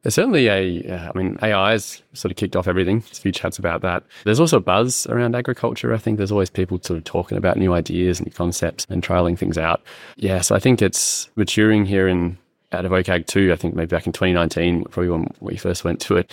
There's 0.03 0.15
certainly 0.15 0.47
a, 0.47 0.89
uh, 0.89 1.11
I 1.13 1.19
mean, 1.19 1.37
AI 1.43 1.73
has 1.73 2.01
sort 2.13 2.31
of 2.31 2.37
kicked 2.37 2.55
off 2.55 2.69
everything. 2.69 3.01
There's 3.01 3.19
a 3.19 3.23
few 3.23 3.33
chats 3.33 3.59
about 3.59 3.81
that. 3.83 4.05
There's 4.23 4.39
also 4.39 4.59
a 4.59 4.61
buzz 4.61 5.09
around 5.09 5.35
agriculture. 5.35 5.93
I 5.93 5.99
think 5.99 6.19
there's 6.19 6.31
always 6.31 6.49
people 6.49 6.79
sort 6.81 6.99
of 6.99 7.03
talking 7.03 7.37
about 7.37 7.57
new 7.57 7.73
ideas 7.73 8.21
and 8.21 8.33
concepts 8.33 8.87
and 8.89 9.03
trialing 9.03 9.37
things 9.37 9.59
out. 9.59 9.83
Yeah, 10.15 10.43
so 10.43 10.55
I 10.55 10.61
think 10.61 10.81
it's 10.81 11.29
maturing 11.35 11.87
here 11.87 12.07
in 12.07 12.39
at 12.73 12.85
evokeAG 12.85 13.27
2. 13.27 13.53
I 13.53 13.57
think 13.57 13.75
maybe 13.75 13.89
back 13.89 14.07
in 14.07 14.13
2019, 14.13 14.85
probably 14.85 15.11
when 15.11 15.29
we 15.41 15.57
first 15.57 15.85
went 15.85 16.01
to 16.03 16.17
it, 16.17 16.31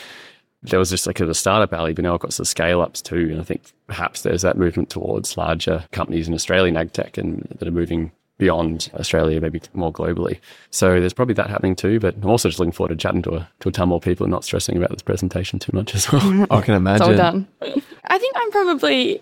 there 0.63 0.80
was 0.80 0.89
just 0.89 1.06
like 1.06 1.19
a 1.19 1.34
startup 1.34 1.74
alley, 1.74 1.93
but 1.93 2.04
now 2.04 2.13
I've 2.13 2.22
got 2.22 2.34
some 2.34 2.46
scale 2.46 2.82
ups 2.82 3.02
too. 3.02 3.30
And 3.32 3.41
I 3.41 3.43
think 3.43 3.62
perhaps 3.88 4.22
there's 4.22 4.43
that 4.43 4.58
movement 4.58 4.89
towards 4.89 5.38
larger 5.38 5.86
companies 5.91 6.28
in 6.28 6.34
Australian 6.34 6.78
ag 6.78 6.93
tech 6.93 7.17
and 7.17 7.46
that 7.60 7.67
are 7.67 7.72
moving 7.72 8.12
beyond 8.38 8.89
Australia, 8.96 9.39
maybe 9.39 9.62
more 9.74 9.91
globally. 9.91 10.39
So 10.72 11.00
there's 11.00 11.13
probably 11.13 11.36
that 11.36 11.50
happening 11.50 11.76
too. 11.76 12.00
But 12.00 12.15
I'm 12.15 12.30
also 12.30 12.50
just 12.50 12.60
looking 12.60 12.72
forward 12.72 12.89
to 12.89 12.96
chatting 12.96 13.22
to 13.24 13.36
a, 13.36 13.50
to 13.60 13.69
a 13.69 13.72
ton 13.72 13.89
more 13.89 14.00
people 14.00 14.24
and 14.24 14.32
not 14.32 14.46
stressing 14.46 14.78
about 14.78 14.89
this 14.89 15.02
presentation 15.02 15.60
too 15.60 15.72
much 15.74 15.93
as 15.96 16.12
well. 16.12 16.48
I 16.52 16.62
can 16.62 16.76
imagine. 16.76 17.12
It's 17.12 17.19
all 17.19 17.32
done. 17.32 17.48
I 17.62 18.17
think 18.17 18.36
I'm 18.38 18.52
probably 18.52 19.22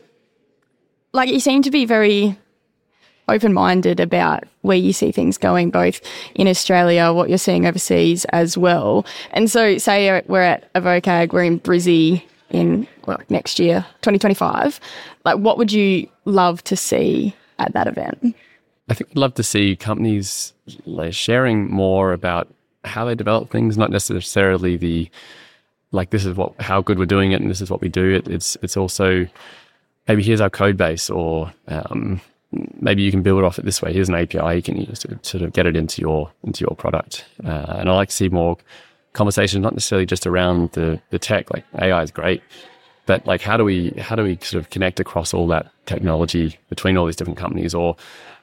like 1.13 1.29
you 1.29 1.39
seem 1.39 1.63
to 1.63 1.71
be 1.71 1.85
very 1.85 2.37
open 3.27 3.53
minded 3.53 3.99
about 3.99 4.43
where 4.61 4.77
you 4.77 4.93
see 4.93 5.11
things 5.11 5.37
going, 5.37 5.71
both 5.71 6.01
in 6.35 6.47
Australia, 6.47 7.13
what 7.13 7.29
you're 7.29 7.37
seeing 7.37 7.65
overseas 7.65 8.25
as 8.25 8.57
well. 8.57 9.05
And 9.31 9.49
so, 9.49 9.77
say 9.77 10.21
we're 10.27 10.41
at 10.41 10.71
evokeAG, 10.73 11.33
we're 11.33 11.43
in 11.43 11.59
Brizzy 11.59 12.23
in 12.49 12.87
well, 13.05 13.21
next 13.29 13.59
year, 13.59 13.85
2025. 14.01 14.79
Like, 15.25 15.37
what 15.37 15.57
would 15.57 15.71
you 15.71 16.07
love 16.25 16.63
to 16.65 16.75
see 16.75 17.35
at 17.59 17.73
that 17.73 17.87
event? 17.87 18.35
I 18.89 18.93
think 18.93 19.11
I'd 19.11 19.17
love 19.17 19.35
to 19.35 19.43
see 19.43 19.75
companies 19.75 20.53
sharing 21.11 21.71
more 21.71 22.13
about 22.13 22.47
how 22.83 23.05
they 23.05 23.15
develop 23.15 23.49
things, 23.49 23.77
not 23.77 23.91
necessarily 23.91 24.77
the 24.77 25.09
like 25.91 26.09
this 26.09 26.25
is 26.25 26.35
what 26.35 26.59
how 26.59 26.81
good 26.81 26.97
we're 26.97 27.05
doing 27.05 27.31
it 27.31 27.41
and 27.41 27.49
this 27.49 27.61
is 27.61 27.69
what 27.69 27.81
we 27.81 27.89
do. 27.89 28.15
It, 28.15 28.27
it's 28.27 28.57
it's 28.61 28.77
also 28.77 29.27
maybe 30.07 30.23
here's 30.23 30.41
our 30.41 30.49
code 30.49 30.77
base 30.77 31.09
or 31.09 31.53
um, 31.67 32.21
maybe 32.79 33.01
you 33.01 33.11
can 33.11 33.21
build 33.21 33.39
it 33.39 33.45
off 33.45 33.59
it 33.59 33.65
this 33.65 33.81
way. 33.81 33.93
Here's 33.93 34.09
an 34.09 34.15
API 34.15 34.55
you 34.55 34.61
can 34.61 34.77
use 34.77 34.99
to 34.99 35.19
sort 35.21 35.43
of 35.43 35.53
get 35.53 35.65
it 35.65 35.75
into 35.75 36.01
your 36.01 36.31
into 36.43 36.61
your 36.61 36.75
product. 36.75 37.25
Uh, 37.43 37.77
and 37.79 37.89
I 37.89 37.93
like 37.93 38.09
to 38.09 38.15
see 38.15 38.29
more 38.29 38.57
conversations, 39.13 39.61
not 39.61 39.73
necessarily 39.73 40.05
just 40.05 40.27
around 40.27 40.71
the 40.71 41.01
the 41.09 41.19
tech. 41.19 41.51
Like 41.53 41.65
AI 41.79 42.01
is 42.01 42.11
great, 42.11 42.41
but 43.05 43.25
like 43.25 43.41
how 43.41 43.57
do 43.57 43.63
we 43.63 43.91
how 43.91 44.15
do 44.15 44.23
we 44.23 44.37
sort 44.41 44.63
of 44.63 44.69
connect 44.69 44.99
across 44.99 45.33
all 45.33 45.47
that 45.47 45.71
technology 45.85 46.57
between 46.69 46.97
all 46.97 47.05
these 47.05 47.15
different 47.15 47.39
companies 47.39 47.73
or 47.73 47.95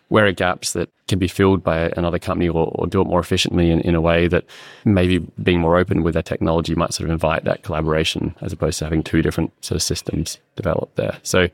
where 0.09 0.27
are 0.27 0.33
gaps 0.33 0.73
that 0.73 0.89
can 1.07 1.19
be 1.19 1.29
filled 1.29 1.63
by 1.63 1.91
another 1.97 2.19
company 2.19 2.49
or, 2.49 2.73
or 2.75 2.87
do 2.87 3.01
it 3.01 3.05
more 3.07 3.21
efficiently 3.21 3.71
in, 3.71 3.81
in 3.83 3.95
a 3.95 4.01
way 4.01 4.27
that 4.27 4.45
maybe 4.85 5.19
being 5.43 5.61
more 5.61 5.77
open 5.77 6.03
with 6.03 6.15
their 6.15 6.23
technology 6.23 6.75
might 6.75 6.95
sort 6.95 7.07
of 7.09 7.13
invite 7.13 7.45
that 7.45 7.63
collaboration 7.63 8.35
as 8.41 8.53
opposed 8.53 8.79
to 8.79 8.85
having 8.85 9.03
two 9.03 9.21
different 9.21 9.53
sort 9.63 9.77
of 9.77 9.83
systems 9.83 10.39
developed 10.57 10.97
there. 10.97 11.19
So 11.23 11.49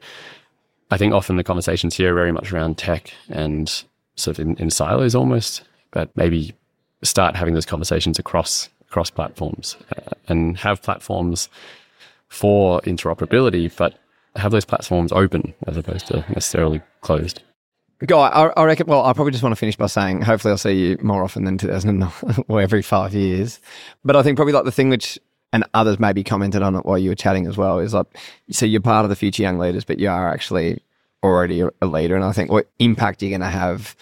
I 0.90 0.96
think 0.96 1.12
often 1.12 1.36
the 1.36 1.44
conversations 1.44 1.94
here 1.94 2.12
are 2.12 2.14
very 2.14 2.32
much 2.32 2.52
around 2.52 2.78
tech 2.78 3.12
and 3.28 3.68
sort 4.16 4.38
of 4.38 4.46
in, 4.46 4.56
in 4.56 4.70
silos 4.70 5.14
almost, 5.14 5.62
but 5.90 6.14
maybe 6.16 6.54
start 7.02 7.36
having 7.36 7.54
those 7.54 7.66
conversations 7.66 8.18
across 8.18 8.68
across 8.88 9.10
platforms 9.10 9.76
uh, 9.96 10.10
and 10.28 10.56
have 10.58 10.80
platforms 10.80 11.48
for 12.28 12.80
interoperability, 12.82 13.74
but 13.76 13.98
have 14.36 14.52
those 14.52 14.64
platforms 14.64 15.12
open 15.12 15.54
as 15.66 15.76
opposed 15.76 16.06
to 16.06 16.24
necessarily 16.28 16.80
closed. 17.00 17.42
Guy, 18.06 18.28
I, 18.28 18.46
I 18.48 18.64
reckon. 18.64 18.86
Well, 18.86 19.04
I 19.04 19.12
probably 19.12 19.30
just 19.30 19.42
want 19.42 19.52
to 19.52 19.58
finish 19.58 19.76
by 19.76 19.86
saying, 19.86 20.22
hopefully, 20.22 20.50
I'll 20.50 20.58
see 20.58 20.74
you 20.74 20.98
more 21.00 21.22
often 21.22 21.44
than 21.44 21.58
2009 21.58 22.44
or 22.48 22.60
every 22.60 22.82
five 22.82 23.14
years. 23.14 23.60
But 24.04 24.16
I 24.16 24.22
think 24.22 24.36
probably 24.36 24.52
like 24.52 24.64
the 24.64 24.72
thing 24.72 24.90
which, 24.90 25.18
and 25.54 25.64
others 25.72 26.00
maybe 26.00 26.24
commented 26.24 26.62
on 26.62 26.74
it 26.74 26.84
while 26.84 26.98
you 26.98 27.10
were 27.10 27.14
chatting 27.14 27.46
as 27.46 27.56
well, 27.56 27.78
is 27.78 27.94
like, 27.94 28.08
so 28.50 28.66
you're 28.66 28.80
part 28.80 29.04
of 29.04 29.08
the 29.08 29.14
future 29.14 29.40
young 29.40 29.56
leaders, 29.56 29.84
but 29.84 30.00
you 30.00 30.10
are 30.10 30.28
actually 30.28 30.82
already 31.22 31.60
a, 31.60 31.86
leader. 31.86 32.16
And 32.16 32.24
I 32.24 32.32
think 32.32 32.50
what 32.50 32.68
impact 32.80 33.22
you're 33.22 33.30
going 33.30 33.40
to 33.40 33.46
have, 33.46 33.94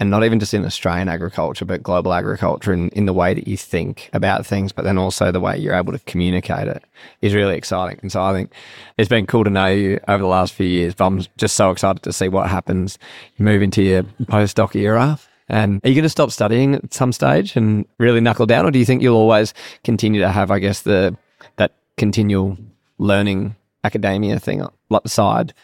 and 0.00 0.10
not 0.10 0.24
even 0.24 0.40
just 0.40 0.52
in 0.52 0.64
Australian 0.64 1.08
agriculture, 1.08 1.64
but 1.64 1.80
global 1.80 2.12
agriculture, 2.12 2.72
in, 2.72 2.88
in 2.88 3.06
the 3.06 3.12
way 3.12 3.34
that 3.34 3.46
you 3.46 3.56
think 3.56 4.10
about 4.12 4.44
things, 4.44 4.72
but 4.72 4.82
then 4.82 4.98
also 4.98 5.30
the 5.30 5.38
way 5.38 5.56
you're 5.56 5.76
able 5.76 5.92
to 5.92 6.00
communicate 6.00 6.66
it 6.66 6.82
is 7.22 7.34
really 7.34 7.56
exciting. 7.56 8.00
And 8.02 8.10
so 8.10 8.20
I 8.20 8.32
think 8.32 8.50
it's 8.98 9.08
been 9.08 9.26
cool 9.26 9.44
to 9.44 9.50
know 9.50 9.68
you 9.68 10.00
over 10.08 10.22
the 10.22 10.28
last 10.28 10.54
few 10.54 10.66
years, 10.66 10.92
but 10.92 11.06
I'm 11.06 11.24
just 11.36 11.54
so 11.54 11.70
excited 11.70 12.02
to 12.02 12.12
see 12.12 12.26
what 12.26 12.50
happens. 12.50 12.98
You 13.36 13.44
move 13.44 13.62
into 13.62 13.82
your 13.82 14.02
postdoc 14.24 14.74
era. 14.74 15.20
And 15.48 15.80
are 15.84 15.88
you 15.88 15.94
going 15.94 16.02
to 16.02 16.08
stop 16.08 16.30
studying 16.30 16.74
at 16.74 16.92
some 16.92 17.12
stage 17.12 17.56
and 17.56 17.86
really 17.98 18.20
knuckle 18.20 18.46
down, 18.46 18.66
or 18.66 18.70
do 18.70 18.78
you 18.78 18.84
think 18.84 19.02
you'll 19.02 19.16
always 19.16 19.54
continue 19.84 20.20
to 20.20 20.28
have, 20.30 20.50
I 20.50 20.58
guess, 20.58 20.82
the 20.82 21.16
that 21.56 21.72
continual 21.96 22.58
learning 22.98 23.54
academia 23.84 24.38
thing 24.40 24.66
like 24.90 25.02
the 25.02 25.08
side, 25.08 25.54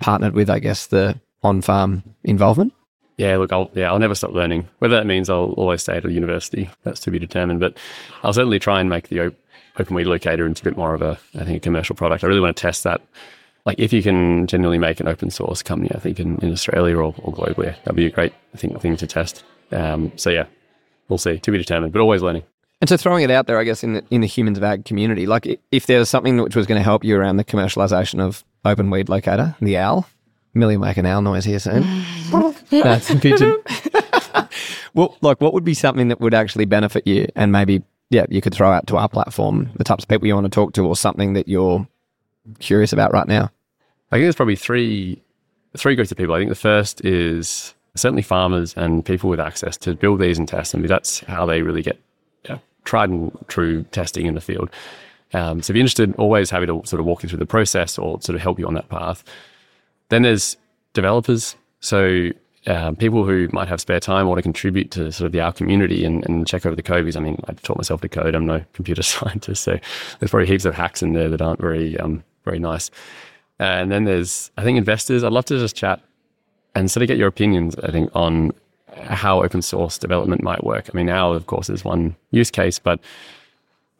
partnered 0.00 0.34
with, 0.34 0.48
I 0.48 0.60
guess, 0.60 0.86
the 0.86 1.20
on-farm 1.42 2.04
involvement? 2.22 2.72
Yeah, 3.16 3.36
look, 3.36 3.52
I'll 3.52 3.70
yeah, 3.74 3.90
I'll 3.90 3.98
never 3.98 4.14
stop 4.14 4.32
learning. 4.32 4.68
Whether 4.78 4.96
that 4.96 5.06
means 5.06 5.28
I'll 5.28 5.52
always 5.52 5.82
stay 5.82 5.96
at 5.96 6.04
a 6.04 6.12
university, 6.12 6.70
that's 6.82 7.00
to 7.00 7.10
be 7.10 7.18
determined. 7.18 7.60
But 7.60 7.76
I'll 8.22 8.32
certainly 8.32 8.58
try 8.58 8.80
and 8.80 8.88
make 8.88 9.08
the 9.08 9.26
op- 9.26 9.34
open 9.78 9.96
weed 9.96 10.04
locator 10.04 10.46
into 10.46 10.62
a 10.62 10.64
bit 10.64 10.76
more 10.76 10.94
of 10.94 11.02
a, 11.02 11.18
I 11.34 11.44
think, 11.44 11.56
a 11.56 11.60
commercial 11.60 11.96
product. 11.96 12.24
I 12.24 12.26
really 12.26 12.40
want 12.40 12.56
to 12.56 12.60
test 12.60 12.84
that. 12.84 13.00
Like, 13.64 13.78
if 13.78 13.92
you 13.92 14.02
can 14.02 14.46
genuinely 14.48 14.78
make 14.78 14.98
an 14.98 15.06
open 15.06 15.30
source 15.30 15.62
company, 15.62 15.90
I 15.94 15.98
think 15.98 16.18
in, 16.18 16.36
in 16.38 16.52
Australia 16.52 16.96
or, 16.96 17.14
or 17.18 17.32
globally, 17.32 17.76
that'd 17.84 17.94
be 17.94 18.06
a 18.06 18.10
great, 18.10 18.32
I 18.52 18.56
think, 18.56 18.80
thing 18.80 18.96
to 18.96 19.06
test. 19.06 19.44
Um, 19.70 20.12
so 20.16 20.30
yeah, 20.30 20.46
we'll 21.08 21.18
see. 21.18 21.38
To 21.38 21.50
be 21.52 21.58
determined, 21.58 21.92
but 21.92 22.00
always 22.00 22.22
learning. 22.22 22.42
And 22.80 22.88
so 22.88 22.96
throwing 22.96 23.22
it 23.22 23.30
out 23.30 23.46
there, 23.46 23.58
I 23.58 23.64
guess, 23.64 23.84
in 23.84 23.92
the, 23.92 24.04
in 24.10 24.22
the 24.22 24.26
humans 24.26 24.58
of 24.58 24.64
ag 24.64 24.84
community, 24.84 25.26
like 25.26 25.60
if 25.70 25.86
there 25.86 26.00
was 26.00 26.10
something 26.10 26.36
which 26.42 26.56
was 26.56 26.66
going 26.66 26.80
to 26.80 26.82
help 26.82 27.04
you 27.04 27.16
around 27.16 27.36
the 27.36 27.44
commercialization 27.44 28.18
of 28.18 28.44
Open 28.64 28.90
Weed 28.90 29.08
Locator, 29.08 29.54
the 29.60 29.76
OWL, 29.76 30.06
Millie 30.54 30.76
will 30.76 30.86
make 30.86 30.96
an 30.96 31.06
owl 31.06 31.22
noise 31.22 31.44
here 31.44 31.60
soon. 31.60 32.04
That's 32.70 33.10
a 33.10 33.16
pigeon. 33.16 33.56
well, 34.94 35.16
like, 35.20 35.40
what 35.40 35.54
would 35.54 35.64
be 35.64 35.74
something 35.74 36.08
that 36.08 36.20
would 36.20 36.34
actually 36.34 36.64
benefit 36.64 37.06
you, 37.06 37.28
and 37.36 37.52
maybe, 37.52 37.82
yeah, 38.10 38.26
you 38.28 38.40
could 38.40 38.52
throw 38.52 38.70
out 38.70 38.86
to 38.88 38.96
our 38.96 39.08
platform 39.08 39.70
the 39.76 39.84
types 39.84 40.04
of 40.04 40.08
people 40.08 40.26
you 40.26 40.34
want 40.34 40.44
to 40.44 40.50
talk 40.50 40.72
to, 40.74 40.86
or 40.86 40.96
something 40.96 41.34
that 41.34 41.48
you're 41.48 41.86
curious 42.58 42.92
about 42.92 43.12
right 43.12 43.28
now. 43.28 43.50
I 44.10 44.16
think 44.16 44.24
there's 44.24 44.36
probably 44.36 44.56
three 44.56 45.22
three 45.76 45.94
groups 45.94 46.10
of 46.10 46.18
people. 46.18 46.34
I 46.34 46.38
think 46.38 46.50
the 46.50 46.54
first 46.54 47.04
is 47.04 47.74
certainly 47.94 48.22
farmers 48.22 48.74
and 48.76 49.04
people 49.04 49.30
with 49.30 49.40
access 49.40 49.76
to 49.78 49.94
build 49.94 50.20
these 50.20 50.38
and 50.38 50.46
test 50.46 50.72
them. 50.72 50.86
That's 50.86 51.20
how 51.20 51.46
they 51.46 51.62
really 51.62 51.82
get 51.82 51.98
you 52.44 52.54
know, 52.54 52.60
tried 52.84 53.10
and 53.10 53.36
true 53.48 53.84
testing 53.84 54.26
in 54.26 54.34
the 54.34 54.40
field. 54.40 54.70
Um, 55.34 55.62
so 55.62 55.70
if 55.70 55.76
you're 55.76 55.80
interested, 55.80 56.14
always 56.16 56.50
happy 56.50 56.66
to 56.66 56.82
sort 56.84 57.00
of 57.00 57.06
walk 57.06 57.22
you 57.22 57.28
through 57.28 57.38
the 57.38 57.46
process 57.46 57.98
or 57.98 58.20
sort 58.20 58.36
of 58.36 58.42
help 58.42 58.58
you 58.58 58.66
on 58.66 58.74
that 58.74 58.88
path. 58.88 59.24
Then 60.10 60.22
there's 60.22 60.58
developers. 60.92 61.56
So 61.80 62.30
um, 62.66 62.96
people 62.96 63.24
who 63.24 63.48
might 63.52 63.68
have 63.68 63.80
spare 63.80 64.00
time 64.00 64.28
or 64.28 64.36
to 64.36 64.42
contribute 64.42 64.90
to 64.92 65.10
sort 65.10 65.26
of 65.26 65.32
the 65.32 65.40
R 65.40 65.52
community 65.52 66.04
and, 66.04 66.24
and 66.26 66.46
check 66.46 66.66
over 66.66 66.76
the 66.76 66.82
code. 66.82 67.04
Because 67.04 67.16
I 67.16 67.20
mean, 67.20 67.40
I 67.48 67.52
taught 67.54 67.78
myself 67.78 68.02
to 68.02 68.08
code. 68.08 68.34
I'm 68.34 68.46
no 68.46 68.62
computer 68.72 69.02
scientist, 69.02 69.62
so 69.62 69.78
there's 70.18 70.30
probably 70.30 70.46
heaps 70.46 70.64
of 70.64 70.74
hacks 70.74 71.02
in 71.02 71.14
there 71.14 71.28
that 71.30 71.40
aren't 71.40 71.60
very 71.60 71.98
um, 71.98 72.22
very 72.44 72.58
nice. 72.58 72.90
Uh, 73.60 73.64
and 73.64 73.92
then 73.92 74.04
there's 74.04 74.50
I 74.56 74.62
think 74.62 74.78
investors. 74.78 75.24
I'd 75.24 75.32
love 75.32 75.44
to 75.46 75.58
just 75.58 75.76
chat 75.76 76.00
and 76.74 76.90
sort 76.90 77.02
of 77.02 77.08
get 77.08 77.18
your 77.18 77.28
opinions. 77.28 77.76
I 77.76 77.90
think 77.90 78.10
on 78.14 78.52
how 78.96 79.42
open 79.42 79.62
source 79.62 79.98
development 79.98 80.42
might 80.42 80.64
work. 80.64 80.90
I 80.92 80.96
mean, 80.96 81.06
now 81.06 81.32
of 81.32 81.46
course 81.46 81.70
is 81.70 81.84
one 81.84 82.14
use 82.30 82.50
case, 82.50 82.78
but 82.78 83.00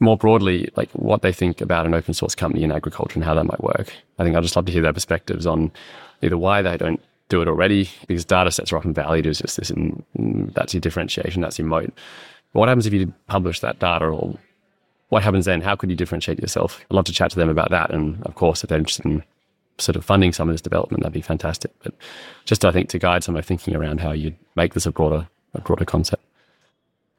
more 0.01 0.17
broadly, 0.17 0.69
like 0.77 0.91
what 0.93 1.23
they 1.23 1.33
think 1.33 1.61
about 1.61 1.87
an 1.87 1.95
open 1.95 2.13
source 2.13 2.35
company 2.35 2.65
in 2.65 2.73
agriculture 2.73 3.15
and 3.15 3.25
how 3.25 3.35
that 3.35 3.45
might 3.45 3.63
work. 3.63 3.93
I 4.19 4.25
think 4.25 4.37
I'd 4.37 4.43
just 4.43 4.57
love 4.57 4.67
to 4.67 4.73
hear 4.73 4.83
their 4.83 4.93
perspectives 4.93 5.47
on 5.47 5.71
either 6.23 6.37
why 6.37 6.61
they 6.61 6.77
don't 6.77 7.01
do 7.29 7.41
it 7.41 7.49
already, 7.49 7.89
because 8.07 8.25
data 8.25 8.51
sets 8.51 8.73
are 8.73 8.77
often 8.77 8.93
valued 8.93 9.27
as 9.27 9.39
just 9.39 9.57
this, 9.57 9.71
and 9.71 10.05
that's 10.55 10.75
your 10.75 10.81
differentiation, 10.81 11.41
that's 11.41 11.59
your 11.59 11.69
moat. 11.69 11.93
But 12.53 12.61
what 12.61 12.69
happens 12.69 12.87
if 12.87 12.93
you 12.93 13.15
publish 13.29 13.61
that 13.61 13.79
data, 13.79 14.07
or 14.07 14.37
what 15.13 15.23
happens 15.23 15.45
then? 15.45 15.61
How 15.61 15.77
could 15.77 15.91
you 15.91 15.95
differentiate 15.95 16.41
yourself? 16.41 16.81
I'd 16.91 16.95
love 16.95 17.05
to 17.05 17.13
chat 17.13 17.31
to 17.33 17.37
them 17.37 17.51
about 17.51 17.71
that. 17.71 17.91
And 17.91 18.23
of 18.23 18.35
course, 18.35 18.65
if 18.65 18.71
they're 18.71 18.79
interested 18.79 19.05
in 19.05 19.23
sort 19.77 19.95
of 19.95 20.07
funding 20.07 20.33
some 20.33 20.49
of 20.49 20.55
this 20.55 20.63
development, 20.63 21.03
that'd 21.03 21.13
be 21.13 21.21
fantastic. 21.21 21.71
But 21.83 21.93
just 22.47 22.65
I 22.65 22.73
think 22.73 22.89
to 22.89 22.99
guide 22.99 23.23
some 23.23 23.37
of 23.37 23.45
thinking 23.45 23.77
around 23.77 24.01
how 24.01 24.13
you'd 24.13 24.39
make 24.57 24.73
this 24.73 24.87
a 24.87 24.91
broader, 24.91 25.29
a 25.53 25.61
broader 25.61 25.85
concept. 25.85 26.25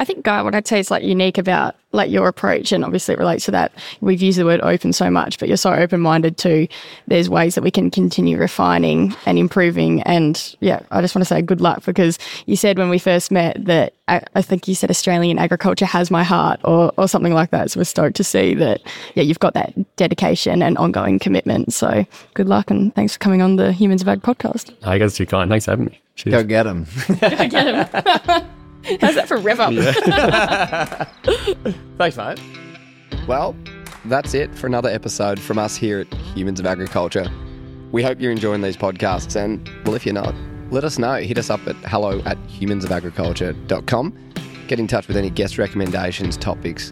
I 0.04 0.06
think, 0.06 0.26
Guy, 0.26 0.42
what 0.42 0.54
I'd 0.54 0.68
say 0.68 0.80
is 0.80 0.92
like 0.92 1.02
unique 1.02 1.38
about 1.38 1.76
like 1.94 2.12
your 2.12 2.28
approach, 2.28 2.74
and 2.74 2.84
obviously 2.84 3.14
it 3.14 3.20
relates 3.20 3.46
to 3.46 3.52
that. 3.52 3.72
We've 4.02 4.22
used 4.22 4.38
the 4.38 4.44
word 4.44 4.60
open 4.60 4.92
so 4.92 5.10
much, 5.10 5.40
but 5.40 5.48
you're 5.48 5.56
so 5.56 5.72
open 5.72 6.02
minded 6.02 6.38
too. 6.38 6.68
There's 7.08 7.30
ways 7.30 7.56
that 7.56 7.64
we 7.64 7.72
can 7.72 7.90
continue 7.90 8.38
refining 8.38 9.16
and 9.26 9.40
improving. 9.40 10.02
And 10.02 10.58
yeah, 10.60 10.82
I 10.92 11.00
just 11.00 11.16
want 11.16 11.22
to 11.22 11.26
say 11.26 11.42
good 11.42 11.62
luck 11.62 11.86
because 11.86 12.20
you 12.48 12.58
said 12.58 12.78
when 12.78 12.90
we 12.90 13.00
first 13.00 13.32
met 13.32 13.64
that 13.64 13.94
I, 14.10 14.22
I 14.36 14.42
think 14.42 14.68
you 14.68 14.76
said 14.76 14.90
Australian 14.90 15.40
agriculture 15.40 15.86
has 15.86 16.12
my 16.12 16.24
heart 16.24 16.60
or, 16.66 16.92
or 16.98 17.08
something 17.08 17.34
like 17.34 17.52
that. 17.52 17.72
So 17.72 17.80
we're 17.80 17.86
stoked 17.86 18.18
to 18.18 18.26
see 18.26 18.54
that, 18.56 18.82
yeah, 19.16 19.24
you've 19.24 19.40
got 19.40 19.54
that 19.54 19.74
dedication 19.96 20.62
and 20.62 20.78
ongoing 20.78 21.18
commitment. 21.18 21.72
So 21.72 22.06
good 22.34 22.50
luck 22.50 22.70
and 22.70 22.94
thanks 22.94 23.14
for 23.14 23.20
coming 23.20 23.42
on 23.42 23.56
the 23.56 23.72
Humans 23.72 24.02
of 24.02 24.10
Ag 24.10 24.22
podcast. 24.22 24.74
I 24.84 24.98
guess 24.98 25.18
you're 25.18 25.28
kind. 25.28 25.50
Thanks 25.50 25.64
for 25.64 25.72
having 25.72 25.86
me. 25.86 26.02
Cheers. 26.16 26.34
Go 26.34 26.44
get 26.44 26.64
them. 26.64 26.88
Go 27.08 27.48
Get 27.48 28.28
him. 28.28 28.50
How's 29.02 29.16
that 29.16 29.28
for 29.28 29.38
rev 29.38 29.60
up? 29.60 29.74
Thanks, 31.98 32.18
mate. 32.18 32.40
Well, 33.28 33.56
that's 34.06 34.34
it 34.34 34.54
for 34.56 34.68
another 34.68 34.90
episode 34.90 35.40
from 35.40 35.58
us 35.58 35.78
here 35.78 36.00
at 36.02 36.14
Humans 36.14 36.60
of 36.60 36.66
Agriculture. 36.66 37.32
We 37.94 38.04
hope 38.04 38.20
you're 38.20 38.32
enjoying 38.32 38.62
these 38.62 38.76
podcasts, 38.76 39.36
and 39.36 39.70
well, 39.86 39.96
if 39.96 40.06
you're 40.06 40.14
not, 40.14 40.36
let 40.70 40.84
us 40.84 41.00
know. 41.00 41.16
Hit 41.16 41.38
us 41.38 41.50
up 41.50 41.66
at 41.68 41.76
hello 41.86 42.22
at 42.26 42.38
humansofagriculture.com. 42.48 44.34
Get 44.68 44.80
in 44.80 44.88
touch 44.88 45.08
with 45.08 45.16
any 45.16 45.30
guest 45.30 45.58
recommendations, 45.58 46.36
topics, 46.36 46.92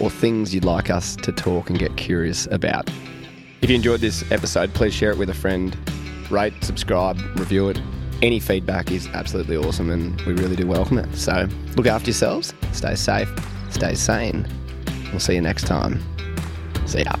or 0.00 0.10
things 0.10 0.54
you'd 0.54 0.64
like 0.64 0.90
us 0.90 1.16
to 1.16 1.32
talk 1.32 1.68
and 1.68 1.78
get 1.78 1.96
curious 1.96 2.46
about. 2.52 2.88
If 3.60 3.70
you 3.70 3.76
enjoyed 3.76 4.00
this 4.00 4.30
episode, 4.30 4.72
please 4.74 4.94
share 4.94 5.10
it 5.10 5.18
with 5.18 5.30
a 5.30 5.34
friend, 5.34 5.76
rate, 6.30 6.52
subscribe, 6.62 7.18
review 7.36 7.70
it. 7.70 7.80
Any 8.22 8.40
feedback 8.40 8.90
is 8.90 9.06
absolutely 9.08 9.56
awesome 9.56 9.90
and 9.90 10.20
we 10.22 10.32
really 10.32 10.56
do 10.56 10.66
welcome 10.66 10.98
it. 10.98 11.14
So 11.16 11.48
look 11.76 11.86
after 11.86 12.06
yourselves, 12.06 12.54
stay 12.72 12.94
safe, 12.94 13.28
stay 13.70 13.94
sane. 13.94 14.46
We'll 15.10 15.20
see 15.20 15.34
you 15.34 15.40
next 15.40 15.66
time. 15.66 16.02
See 16.86 17.02
ya. 17.02 17.12